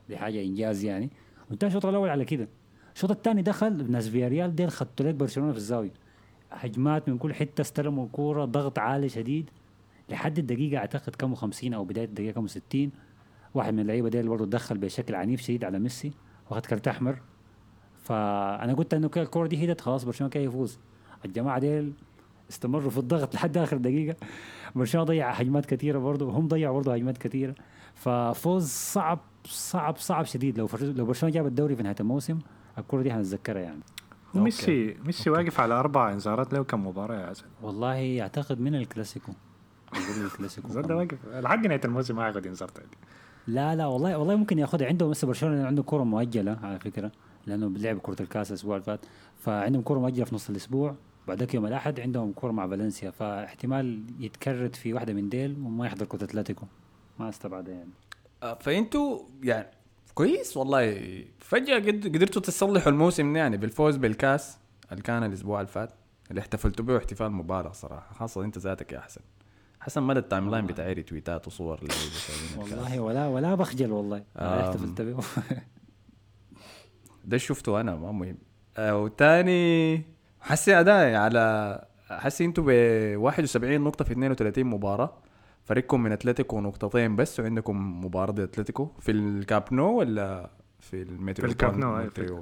[0.10, 1.10] دي حاجة إنجاز يعني.
[1.50, 2.48] وانتهى الشوط الأول على كده.
[2.96, 5.92] الشوط الثاني دخل ناس فياريال ديل خدتوا لك برشلونة في الزاوية.
[6.52, 9.50] هجمات من كل حتة استلموا الكورة ضغط عالي شديد.
[10.10, 12.92] لحد الدقيقة أعتقد كم 50 أو بداية الدقيقة كم 60
[13.54, 16.12] واحد من اللعيبة ديل برضه دخل بشكل عنيف شديد على ميسي.
[16.50, 17.20] واخد كارت أحمر.
[18.12, 20.80] فأنا قلت إنه كده الكورة دي هدت خلاص برشلونة كده يفوز.
[21.26, 21.93] الجماعة ديل
[22.50, 24.15] استمروا في الضغط لحد آخر دقيقة.
[24.76, 27.56] برشلونة ضيع هجمات كثيره برضه وهم ضيعوا برضه هجمات كثيره
[27.93, 30.58] ففوز صعب صعب صعب شديد.
[30.58, 32.39] لو لو برشلونة جاب الدوري في نهاية الموسم
[32.78, 33.80] الكورة دي حنتذكرها يعني.
[34.36, 39.32] وميسي ميسي واقف على أربع إنذارات له كم مباراة يا حسن والله أعتقد من الكلاسيكو.
[39.91, 40.67] قبل الكلاسيكو.
[40.82, 40.95] ده.
[40.95, 41.17] واقف.
[41.34, 42.69] لحد نهاية الموسم ما ياخذ إنذار
[43.47, 47.12] لا لا والله والله ممكن ياخذها عنده بس برشلونة عنده كره مؤجلة على فكرة.
[47.48, 49.00] لأنه لعب كرة الكاس الأسبوع اللي فات.
[49.40, 50.96] فعندهم كرة مؤجلة في نص الأسبوع.
[51.28, 53.12] بعدك يوم الأحد عندهم كرة مع فالنسيا.
[53.12, 56.66] فاحتمال يتكرّت في واحدة من ديل وما يحضر كرة أتلتيكو.
[57.20, 57.89] ما استبعد يعني.
[58.44, 59.68] آه، فإنتوا يعني
[60.14, 61.26] كويس والله.
[61.39, 64.58] فجأة قد- قدرتوا تصلحوا الموسم يعني بالفوز بالكاس
[64.92, 65.89] اللي كان الأسبوع اللي فات
[66.30, 68.14] اللي احتفلتوا به احتفال مبالغ صراحة.
[68.14, 69.22] خاصة أنت ذاتك يا حسن
[69.80, 71.80] حسن مدّي ال timeline بتاعي ريتويتات وصور.
[72.58, 74.24] والله ولا ولا بخجل والله.
[74.39, 75.18] أنا احتفلت به.
[77.26, 78.38] ده شفته أنا ما مهم.
[78.78, 80.01] آه وتاني
[80.41, 82.69] حسي اداء على حسي أنتوا ب
[83.17, 85.13] 71 نقطة في 32 مباراة.
[85.63, 88.89] فريقكم من أتلتيكو نقطتين بس وعندكم مباراة ضد أتلتيكو.
[88.99, 90.49] في الكامب نو ولا
[90.80, 91.97] في المترو في الكامب نو،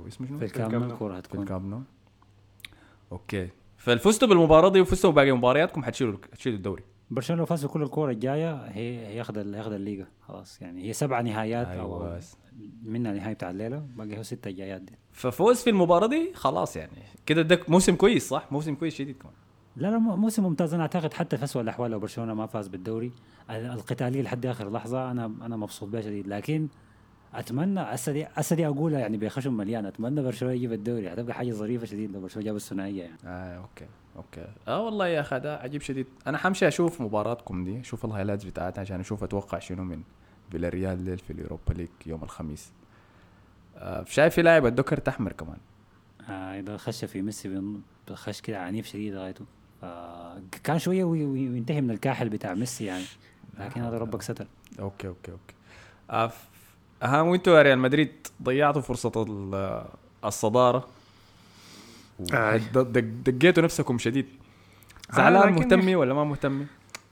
[0.08, 0.84] اسمه شنو؟ في الكامب.
[0.84, 1.82] الكوره في الكامب نو.
[3.12, 3.50] okay.
[3.78, 6.84] فلو فزتوا بالمباراة دي وفزتوا باقي مبارياتكم حتشيلوا حتشيلوا الدوري.
[7.12, 11.22] برشلونة لو فاز بكل الكورة الجاية هي هياخد ال- هياخد الليجا خلاص يعني هي سبع
[11.22, 12.20] نهايات أو أيوه
[12.84, 16.92] منها نهاية بتاع الليلة باقي هو ستة الجايات دي ففوز في المباراة دي خلاص يعني.
[17.26, 19.34] كده ده موسم كويس صح؟ موسم كويس شديد كمان.
[19.76, 20.74] لا لا مو- موسم ممتاز.
[20.74, 23.12] أنا أعتقد حتى في اسوء الأحوال لو برشلونة ما فاز بالدوري
[23.50, 26.28] ال- القتالية لحد آخر لحظة أنا أنا مبسوط بها شديد.
[26.28, 26.68] لكن
[27.34, 29.86] اتمنى هسه دي هسه دي أقولها يعني بخشم مليان.
[29.86, 31.14] أتمنى برشلونة يجيب الدوري.
[31.14, 33.18] هتبقى حاجة ظريفة شديد لو برشلونة جاب الثنائية يعني.
[33.26, 33.86] آه okay
[34.16, 34.48] okay.
[34.68, 36.08] آه والله يا أخي ده عجيب شديد.
[36.28, 40.02] أنا حمشي أشوف مباراتكم دي أشوف ال highlights بتاعتها عشان أشوف أتوقع شنو من
[40.52, 42.72] فياريال ديل في ال Europa League يوم الخميس.
[43.78, 45.58] آه شايف في لاعب اتدى كرت احمر كمان.
[46.30, 47.62] آه إذا خش في ميسي
[48.14, 49.46] خش كده عنيف شديد غايته
[49.84, 53.04] آه كان شوية وي- وي- وينتهي من الكاحل بتاع ميسي يعني.
[53.60, 54.48] لكن هذا ربك ستر.
[54.80, 55.54] okay okay okay.
[56.12, 56.32] آه
[57.04, 58.12] أها وإنتوا يا ريال مدريد
[58.44, 59.86] ضيعتوا فرصة ال-
[60.26, 60.88] الصدارة.
[62.20, 64.26] دق- دقيتوا نفسكم شديد.
[65.14, 66.66] زعلان لكن- مهتمي ولا ما مهتمي؟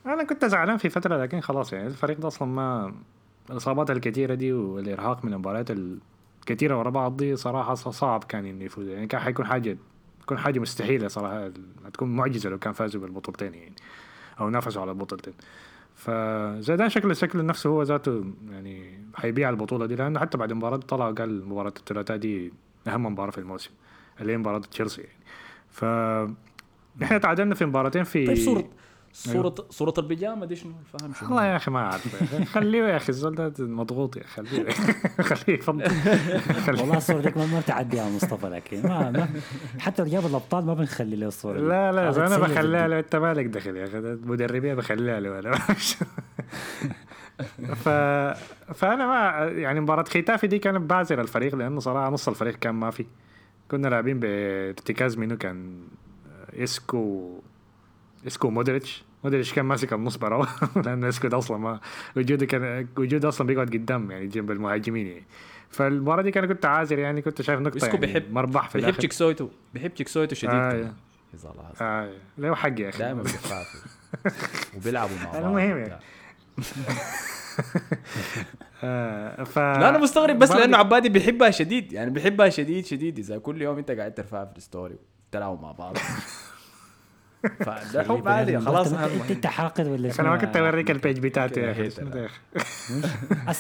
[0.06, 2.94] أنا كنت زعلان في فترة لكن خلاص يعني الفريق ده أصلا ما
[3.50, 8.88] الإصابات الكثيرة دي والإرهاق من المباريات الكثيره ورا بعض دي صراحة صعب كان إنه يفوز.
[8.88, 9.78] يعني كان حيكون حاجة
[10.22, 11.52] تكون حاجة مستحيلة صراحة
[11.86, 13.76] هتكون معجزة لو كان فازوا بالبطولتين يعني
[14.40, 15.34] أو نافسوا على البطولتين.
[15.96, 21.12] فزيدان شكله شكل نفسه هو ذاته يعني حيبيع البطولة دي لأنه حتى بعد المباراه طلع
[21.12, 22.54] قال مباراة الثلاثاء دي
[22.88, 23.72] أهم مباراة في الموسم
[24.22, 25.18] اللي هي مباراة تشيلسي يعني.
[25.70, 25.86] ف
[27.04, 28.66] إحنا تعادلنا في مباراتين في طيب
[29.18, 32.34] صوره صوره صورة البيجامة دي شنو؟ فاهم شنو؟ والله يا أخي ما أعرف.
[32.54, 34.70] خليه يا أخي الزول ده مضغوط يا أخي خليه
[35.22, 35.92] خليه يفضل.
[36.68, 39.28] والله الصورة ديك ما ما بتعدي يا مصطفى لكن ما, ما
[39.80, 41.66] حتى جاب الأبطال ما بنخلي له الصورة دي.
[41.66, 42.88] لا لا أنا بخليها.
[42.88, 45.52] له أنت مالك دخل يا أخي ده المدربيه بخليها له أنا
[47.76, 47.90] ف...
[48.74, 52.92] فأنا ما يعني مباراة ختافي دي كانت بعذر الفريق لأنه صراحة نص الفريق كان ما
[52.92, 53.06] في
[53.72, 55.88] كنا لاعبين بارتكاز منه كان
[56.54, 57.34] اسكو
[58.28, 60.46] إسكو مودريتش مودريتش كان ماسك النص براو
[60.86, 61.80] لأنه اسكو ده أصلا ما
[62.18, 65.24] وجوده كان وجوده أصلا بيقعد قدام يعني جنب المهاجمين يعني.
[65.70, 68.94] فالمباراة دي كان كنت عازر يعني كنت شايف نقطة إسكو يعني بيحب- مربح في بيحب
[68.94, 70.94] تشيكسويتو بيحب تشيكسويتو شديد آه،
[71.82, 73.00] آه له حق يا أخي.
[73.00, 73.80] دائما بيخافوا
[74.78, 75.44] وبيلعبوا مع بعض.
[75.46, 76.00] المهم يعني.
[78.84, 81.94] آه ف لا أنا مستغرب بس لأنه عبادي بيحبها شديد.
[81.94, 83.20] يعني بيحبها شديد شديد.
[83.20, 84.96] إذا كل يوم أنت قاعد ترفعها في الستوري
[85.32, 85.98] تلعبوا مع بعض.
[87.60, 91.60] فده حب عادي خلاص أنت أنت, حاقد ولا أنا ما كنت أوريك ال page بتاعتي
[91.60, 92.22] يا أخي ده.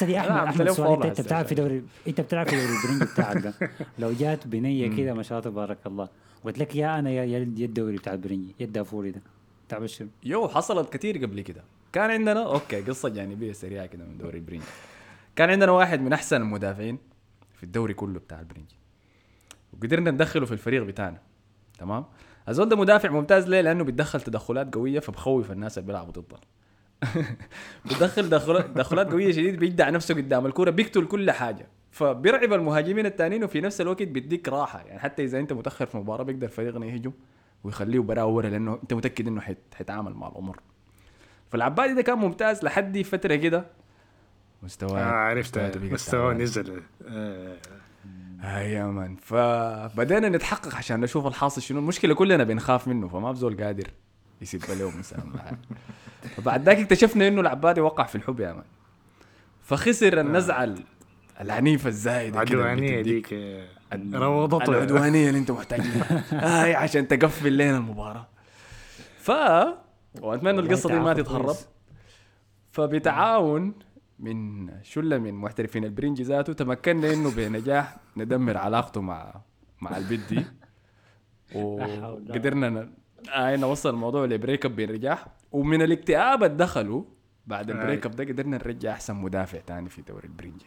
[0.02, 1.56] يا أحمد أحمد سؤال أنت, بتلعب في.
[1.56, 3.54] دوري أنت بتلعب في دوري البرنجي بتاعك ده.
[4.00, 6.10] لو جات بنية كده ما شاء الله تبارك الله.
[6.44, 9.22] قلت لك يا أنا يا الدوري بتاع البرنجي يا الدافوري ده.
[9.70, 11.64] تعمل شنو؟ يو حصلت كتير قبل كده.
[11.94, 14.64] كان عندنا okay قصة جانبية سريعة كده من دوري البرنجي
[15.36, 16.98] كان عندنا واحد من أحسن المدافعين
[17.58, 18.68] في الدوري كله بتاع البرينج
[19.74, 21.18] وقدرنا ندخله في الفريق بتاعنا.
[21.80, 22.06] تمام؟
[22.50, 26.38] الزول ده مدافع ممتاز ليه؟ لأنه بيتدخل تدخلات قوية فبخوف الناس اللي بيلعبوا ضده.
[27.86, 31.68] بيدخل تدخلات قوية شديد بيجدع نفسه قدام الكورة بيقتل كل حاجة.
[31.92, 34.82] فبيرعب المهاجمين التانيين وفي نفس الوقت بيديك راحة.
[34.82, 37.12] يعني حتى إذا أنت متأخر في مباراة بيقدر فريقنا يهجم
[37.64, 40.60] ويخليه براه ورا لأنه أنت متأكد إنه حيت- حيتعامل مع الأمور.
[41.52, 43.66] فالعبادي ده كان ممتاز لحد فترة كده.
[44.64, 45.78] مستواه آه عرفت.
[45.78, 46.34] مستواه.
[46.34, 46.82] نزل.
[47.08, 47.56] آه.
[48.42, 51.80] هاي يا مان فبدينا نتحقق عشان نشوف الحاصل شنو.
[51.80, 53.88] المشكلة كلنا بنخاف منه فما بزول قادر
[54.42, 55.24] يسيب له مثلا.
[56.38, 58.64] فبعد ذاك اكتشفنا إنه العبادي وقع في الحب يا مان
[59.64, 60.84] فخسر النزعة ال-
[61.42, 63.04] العنيفة الزايدة كده بتديك.
[63.04, 63.34] ديك.
[63.34, 63.68] آه،
[64.14, 66.24] روضته العدوانية اللي انت محتاجها
[66.64, 68.28] هاي عشان تقفل لنا المباراة.
[69.20, 69.32] ف
[70.22, 71.56] وأتمنى القصة دي ما تتهرب.
[72.72, 73.74] فبتعاون
[74.20, 79.42] من شلة من محترفين البرنجي ذاته تمكنا إنه بنجاح ندمر علاقته مع
[79.82, 80.46] مع البت دي
[81.56, 82.94] وقدرنا ن...
[83.34, 87.04] آه نوصل الموضوع ل breakup بنجاح ومن الاكتئاب اللي دخلوا
[87.48, 90.62] بعد ال breakup ده قدرنا نرجع أحسن مدافع تاني في دوري البرنجي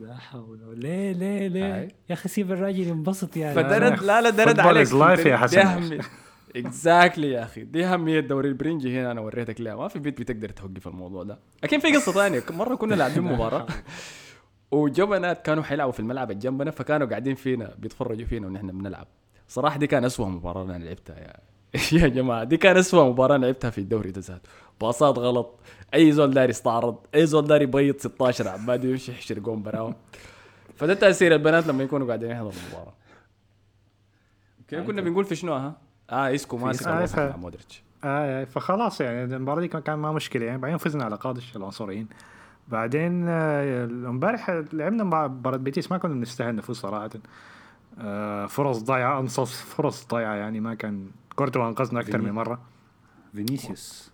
[0.00, 1.88] لا حول ولا- ليه ليه ليه؟ هاي.
[2.08, 3.54] يا أخي سيب الراجل ينبسط يعني.
[3.54, 4.82] فدرد لا لا درد عليك.
[5.54, 5.98] يا حسن.
[6.56, 7.64] exactly يا أخي.
[7.64, 11.38] دي أهمية دوري البرنجي هنا أنا وريتك ليه ما في بت بتقدر توقف الموضوع ده.
[11.62, 12.42] لكن في قصة ثانية.
[12.50, 13.66] مرة كنا لاعبين مباراة
[14.70, 19.06] وجو بنات كانوا حيلعبوا في الملعب اللي جنبنا فكانوا قاعدين فينا بيتفرجوا فينا ونحن بنلعب.
[19.48, 21.36] صراحة دي كان أسوأ مباراة أنا لعبتها يا
[22.02, 22.44] يا جماعة.
[22.44, 24.48] دي كان أسوأ مباراة لعبتها في الدوري ده ذاته.
[24.80, 25.60] باصات غلط.
[25.94, 29.94] أي زول داير يستعرض أي زول داير يبيض 16 عبادي يمشي يحشر جون براهم.
[30.74, 32.94] فده تأثير البنات لما يكونوا قاعدين يحضروا المباراة.
[34.86, 35.76] كنا بنقول في شنو ها؟
[36.10, 36.86] آه إسكو ماسك
[37.18, 37.82] آه، مودريتش.
[38.04, 40.46] آه فخلاص يعني المباراة دي كان- كان ما مشكلة.
[40.46, 42.08] يعني بعدين فزنا على قادش العنصريين.
[42.68, 47.10] بعدين آه، امبارح لعبنا مع مباراة بيتيس ما كنا نستاهل نفوز صراحة.
[48.00, 51.06] آه، فرص ضايعة انصاف فرص ضايعة يعني ما كان
[51.36, 52.58] كورتوا أنقذنا أكثر من مرة.
[53.32, 54.10] فينيسيوس.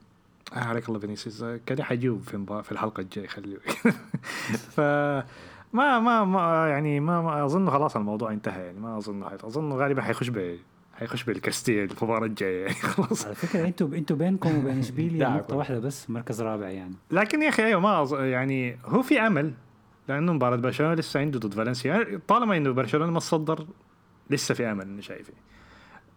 [0.56, 1.42] آه عليك الله فينيسيوس.
[1.42, 3.58] آه، كده حيجيب في المبا- في الحلقة الجاية خليه.
[4.76, 4.80] ف
[5.72, 10.02] ما ما ما يعني ما, ما أظن خلاص الموضوع انتهى يعني ما أظن أظن غالبا
[10.02, 10.56] حيخش ب
[10.94, 13.26] حيخش بالكاستيا المباراه الجايه يعني خلاص.
[13.26, 15.28] على فكرة أنتوا أنتوا بينكم وبين اشبيليا.
[15.28, 16.94] نقطة واحدة بس مركز رابع يعني.
[17.10, 18.14] لكن يا أخي أيوه ما أظ...
[18.14, 19.52] يعني هو في أمل
[20.08, 22.20] لأنه مباراة برشلونة لسه عنده ضد فالنسيا.
[22.28, 23.66] طالما إنه برشلونة ما تصدر
[24.30, 25.30] لسه في أمل أنا شايف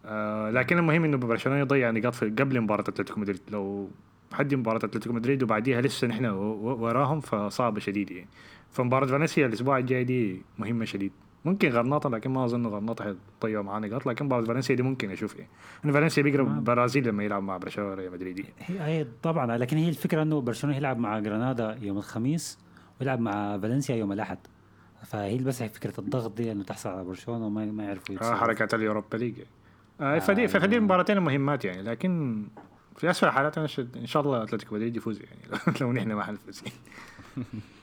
[0.04, 3.40] آه لكن المهم إنه برشلونة يضيع نقاط في قبل مباراة أتلتيكو مدريد.
[3.50, 3.88] لو
[4.32, 8.28] حد مباراة أتلتيكو مدريد وبعديها لسه نحن و- و- وراهم فصعبه شديد يعني.
[8.72, 11.12] فمباراة فالنسيا الأسبوع الجاي دي مهمة شديد.
[11.48, 15.36] ممكن غرناطة لكن ما أظن غرناطة حيضيعوا معاه نقاط لكن مباراه فالنسيا دي ممكن أشوف
[15.36, 15.48] يعني
[15.84, 18.38] انه فالنسيا بيقرب برازيل لما يلعب مع برشلونة ريال مدريد.
[18.38, 18.80] يعني.
[18.80, 22.58] هي طبعا لكن هي الفكرة إنه برشلونة يلعب مع جرانادا يوم الخميس
[23.00, 24.38] ويلعب مع فالنسيا يوم الأحد.
[25.04, 28.34] فهي بس هي فكرة الضغط دي إنه تحصل على برشلونة وما ما يعرفوا آه.
[28.34, 29.34] حركات اليوروبا ليج.
[30.00, 32.44] آه فدي فدي المباراتين المهمات يعني لكن
[32.96, 33.58] في اسوء الحالات
[33.96, 35.60] إن شاء الله أتلتيكو مدريد يفوز يعني.
[35.80, 36.62] لو نحن ما حنفوز.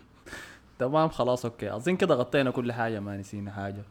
[0.79, 1.75] تمام خلاص أوكي.
[1.75, 3.83] أظن كده غطينا كل حاجة ما نسينا حاجة.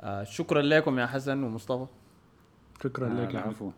[0.00, 1.86] آه شكرا لكم يا حسن ومصطفى.
[2.82, 3.40] شكرا آه، لك يا.
[3.40, 3.70] العفو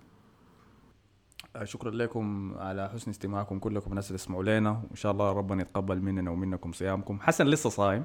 [1.56, 3.58] آه شكرا لكم على حسن استماعكم.
[3.58, 7.20] كلكم الناس اللي تسمعوا لنا وإن شاء الله ربنا يتقبل مننا ومنكم صيامكم.
[7.20, 8.04] حسن لسه صايم.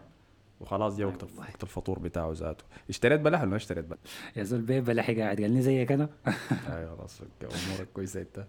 [0.59, 2.63] وخلاص جا وقت وقت الفطور بتاعه ذاته.
[2.89, 3.99] اشتريت بلح ولا ما اشتريت بلح؟
[4.35, 6.09] يا زول بيب بلحي قاعد قال لي زيك أنا
[6.69, 8.45] أيوه خلاص أمورك كويسة أنت.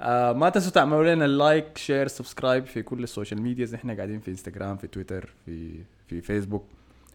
[0.00, 4.20] آه ما تنسوا تعملوا لنا like share subscribe في كل ال social medias إحنا قاعدين
[4.20, 6.64] في انستغرام في تويتر في في فيسبوك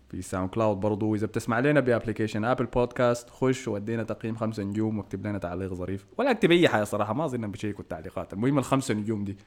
[0.09, 1.15] في ساوند كلاود برضو.
[1.15, 5.73] إذا بتسمع لنا ب application Apple Podcast خش ودينا تقييم خمسة نجوم واكتب لنا تعليق
[5.73, 6.05] ظريف.
[6.17, 8.33] ولا اكتب أي حاجة صراحة ما أظن بشيكوا التعليقات.
[8.33, 9.37] المهم الخمسة نجوم دي.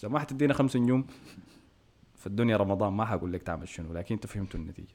[0.00, 1.06] إذا ما حتدينا خمسة نجوم
[2.22, 4.94] في الدنيا رمضان ما حقول لك تعمل شنو لكن أنتوا فهمتوا النتيجة.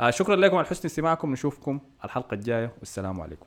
[0.00, 3.46] آه شكرا لكم على حسن استماعكم نشوفكم الحلقة الجاية والسلام عليكم.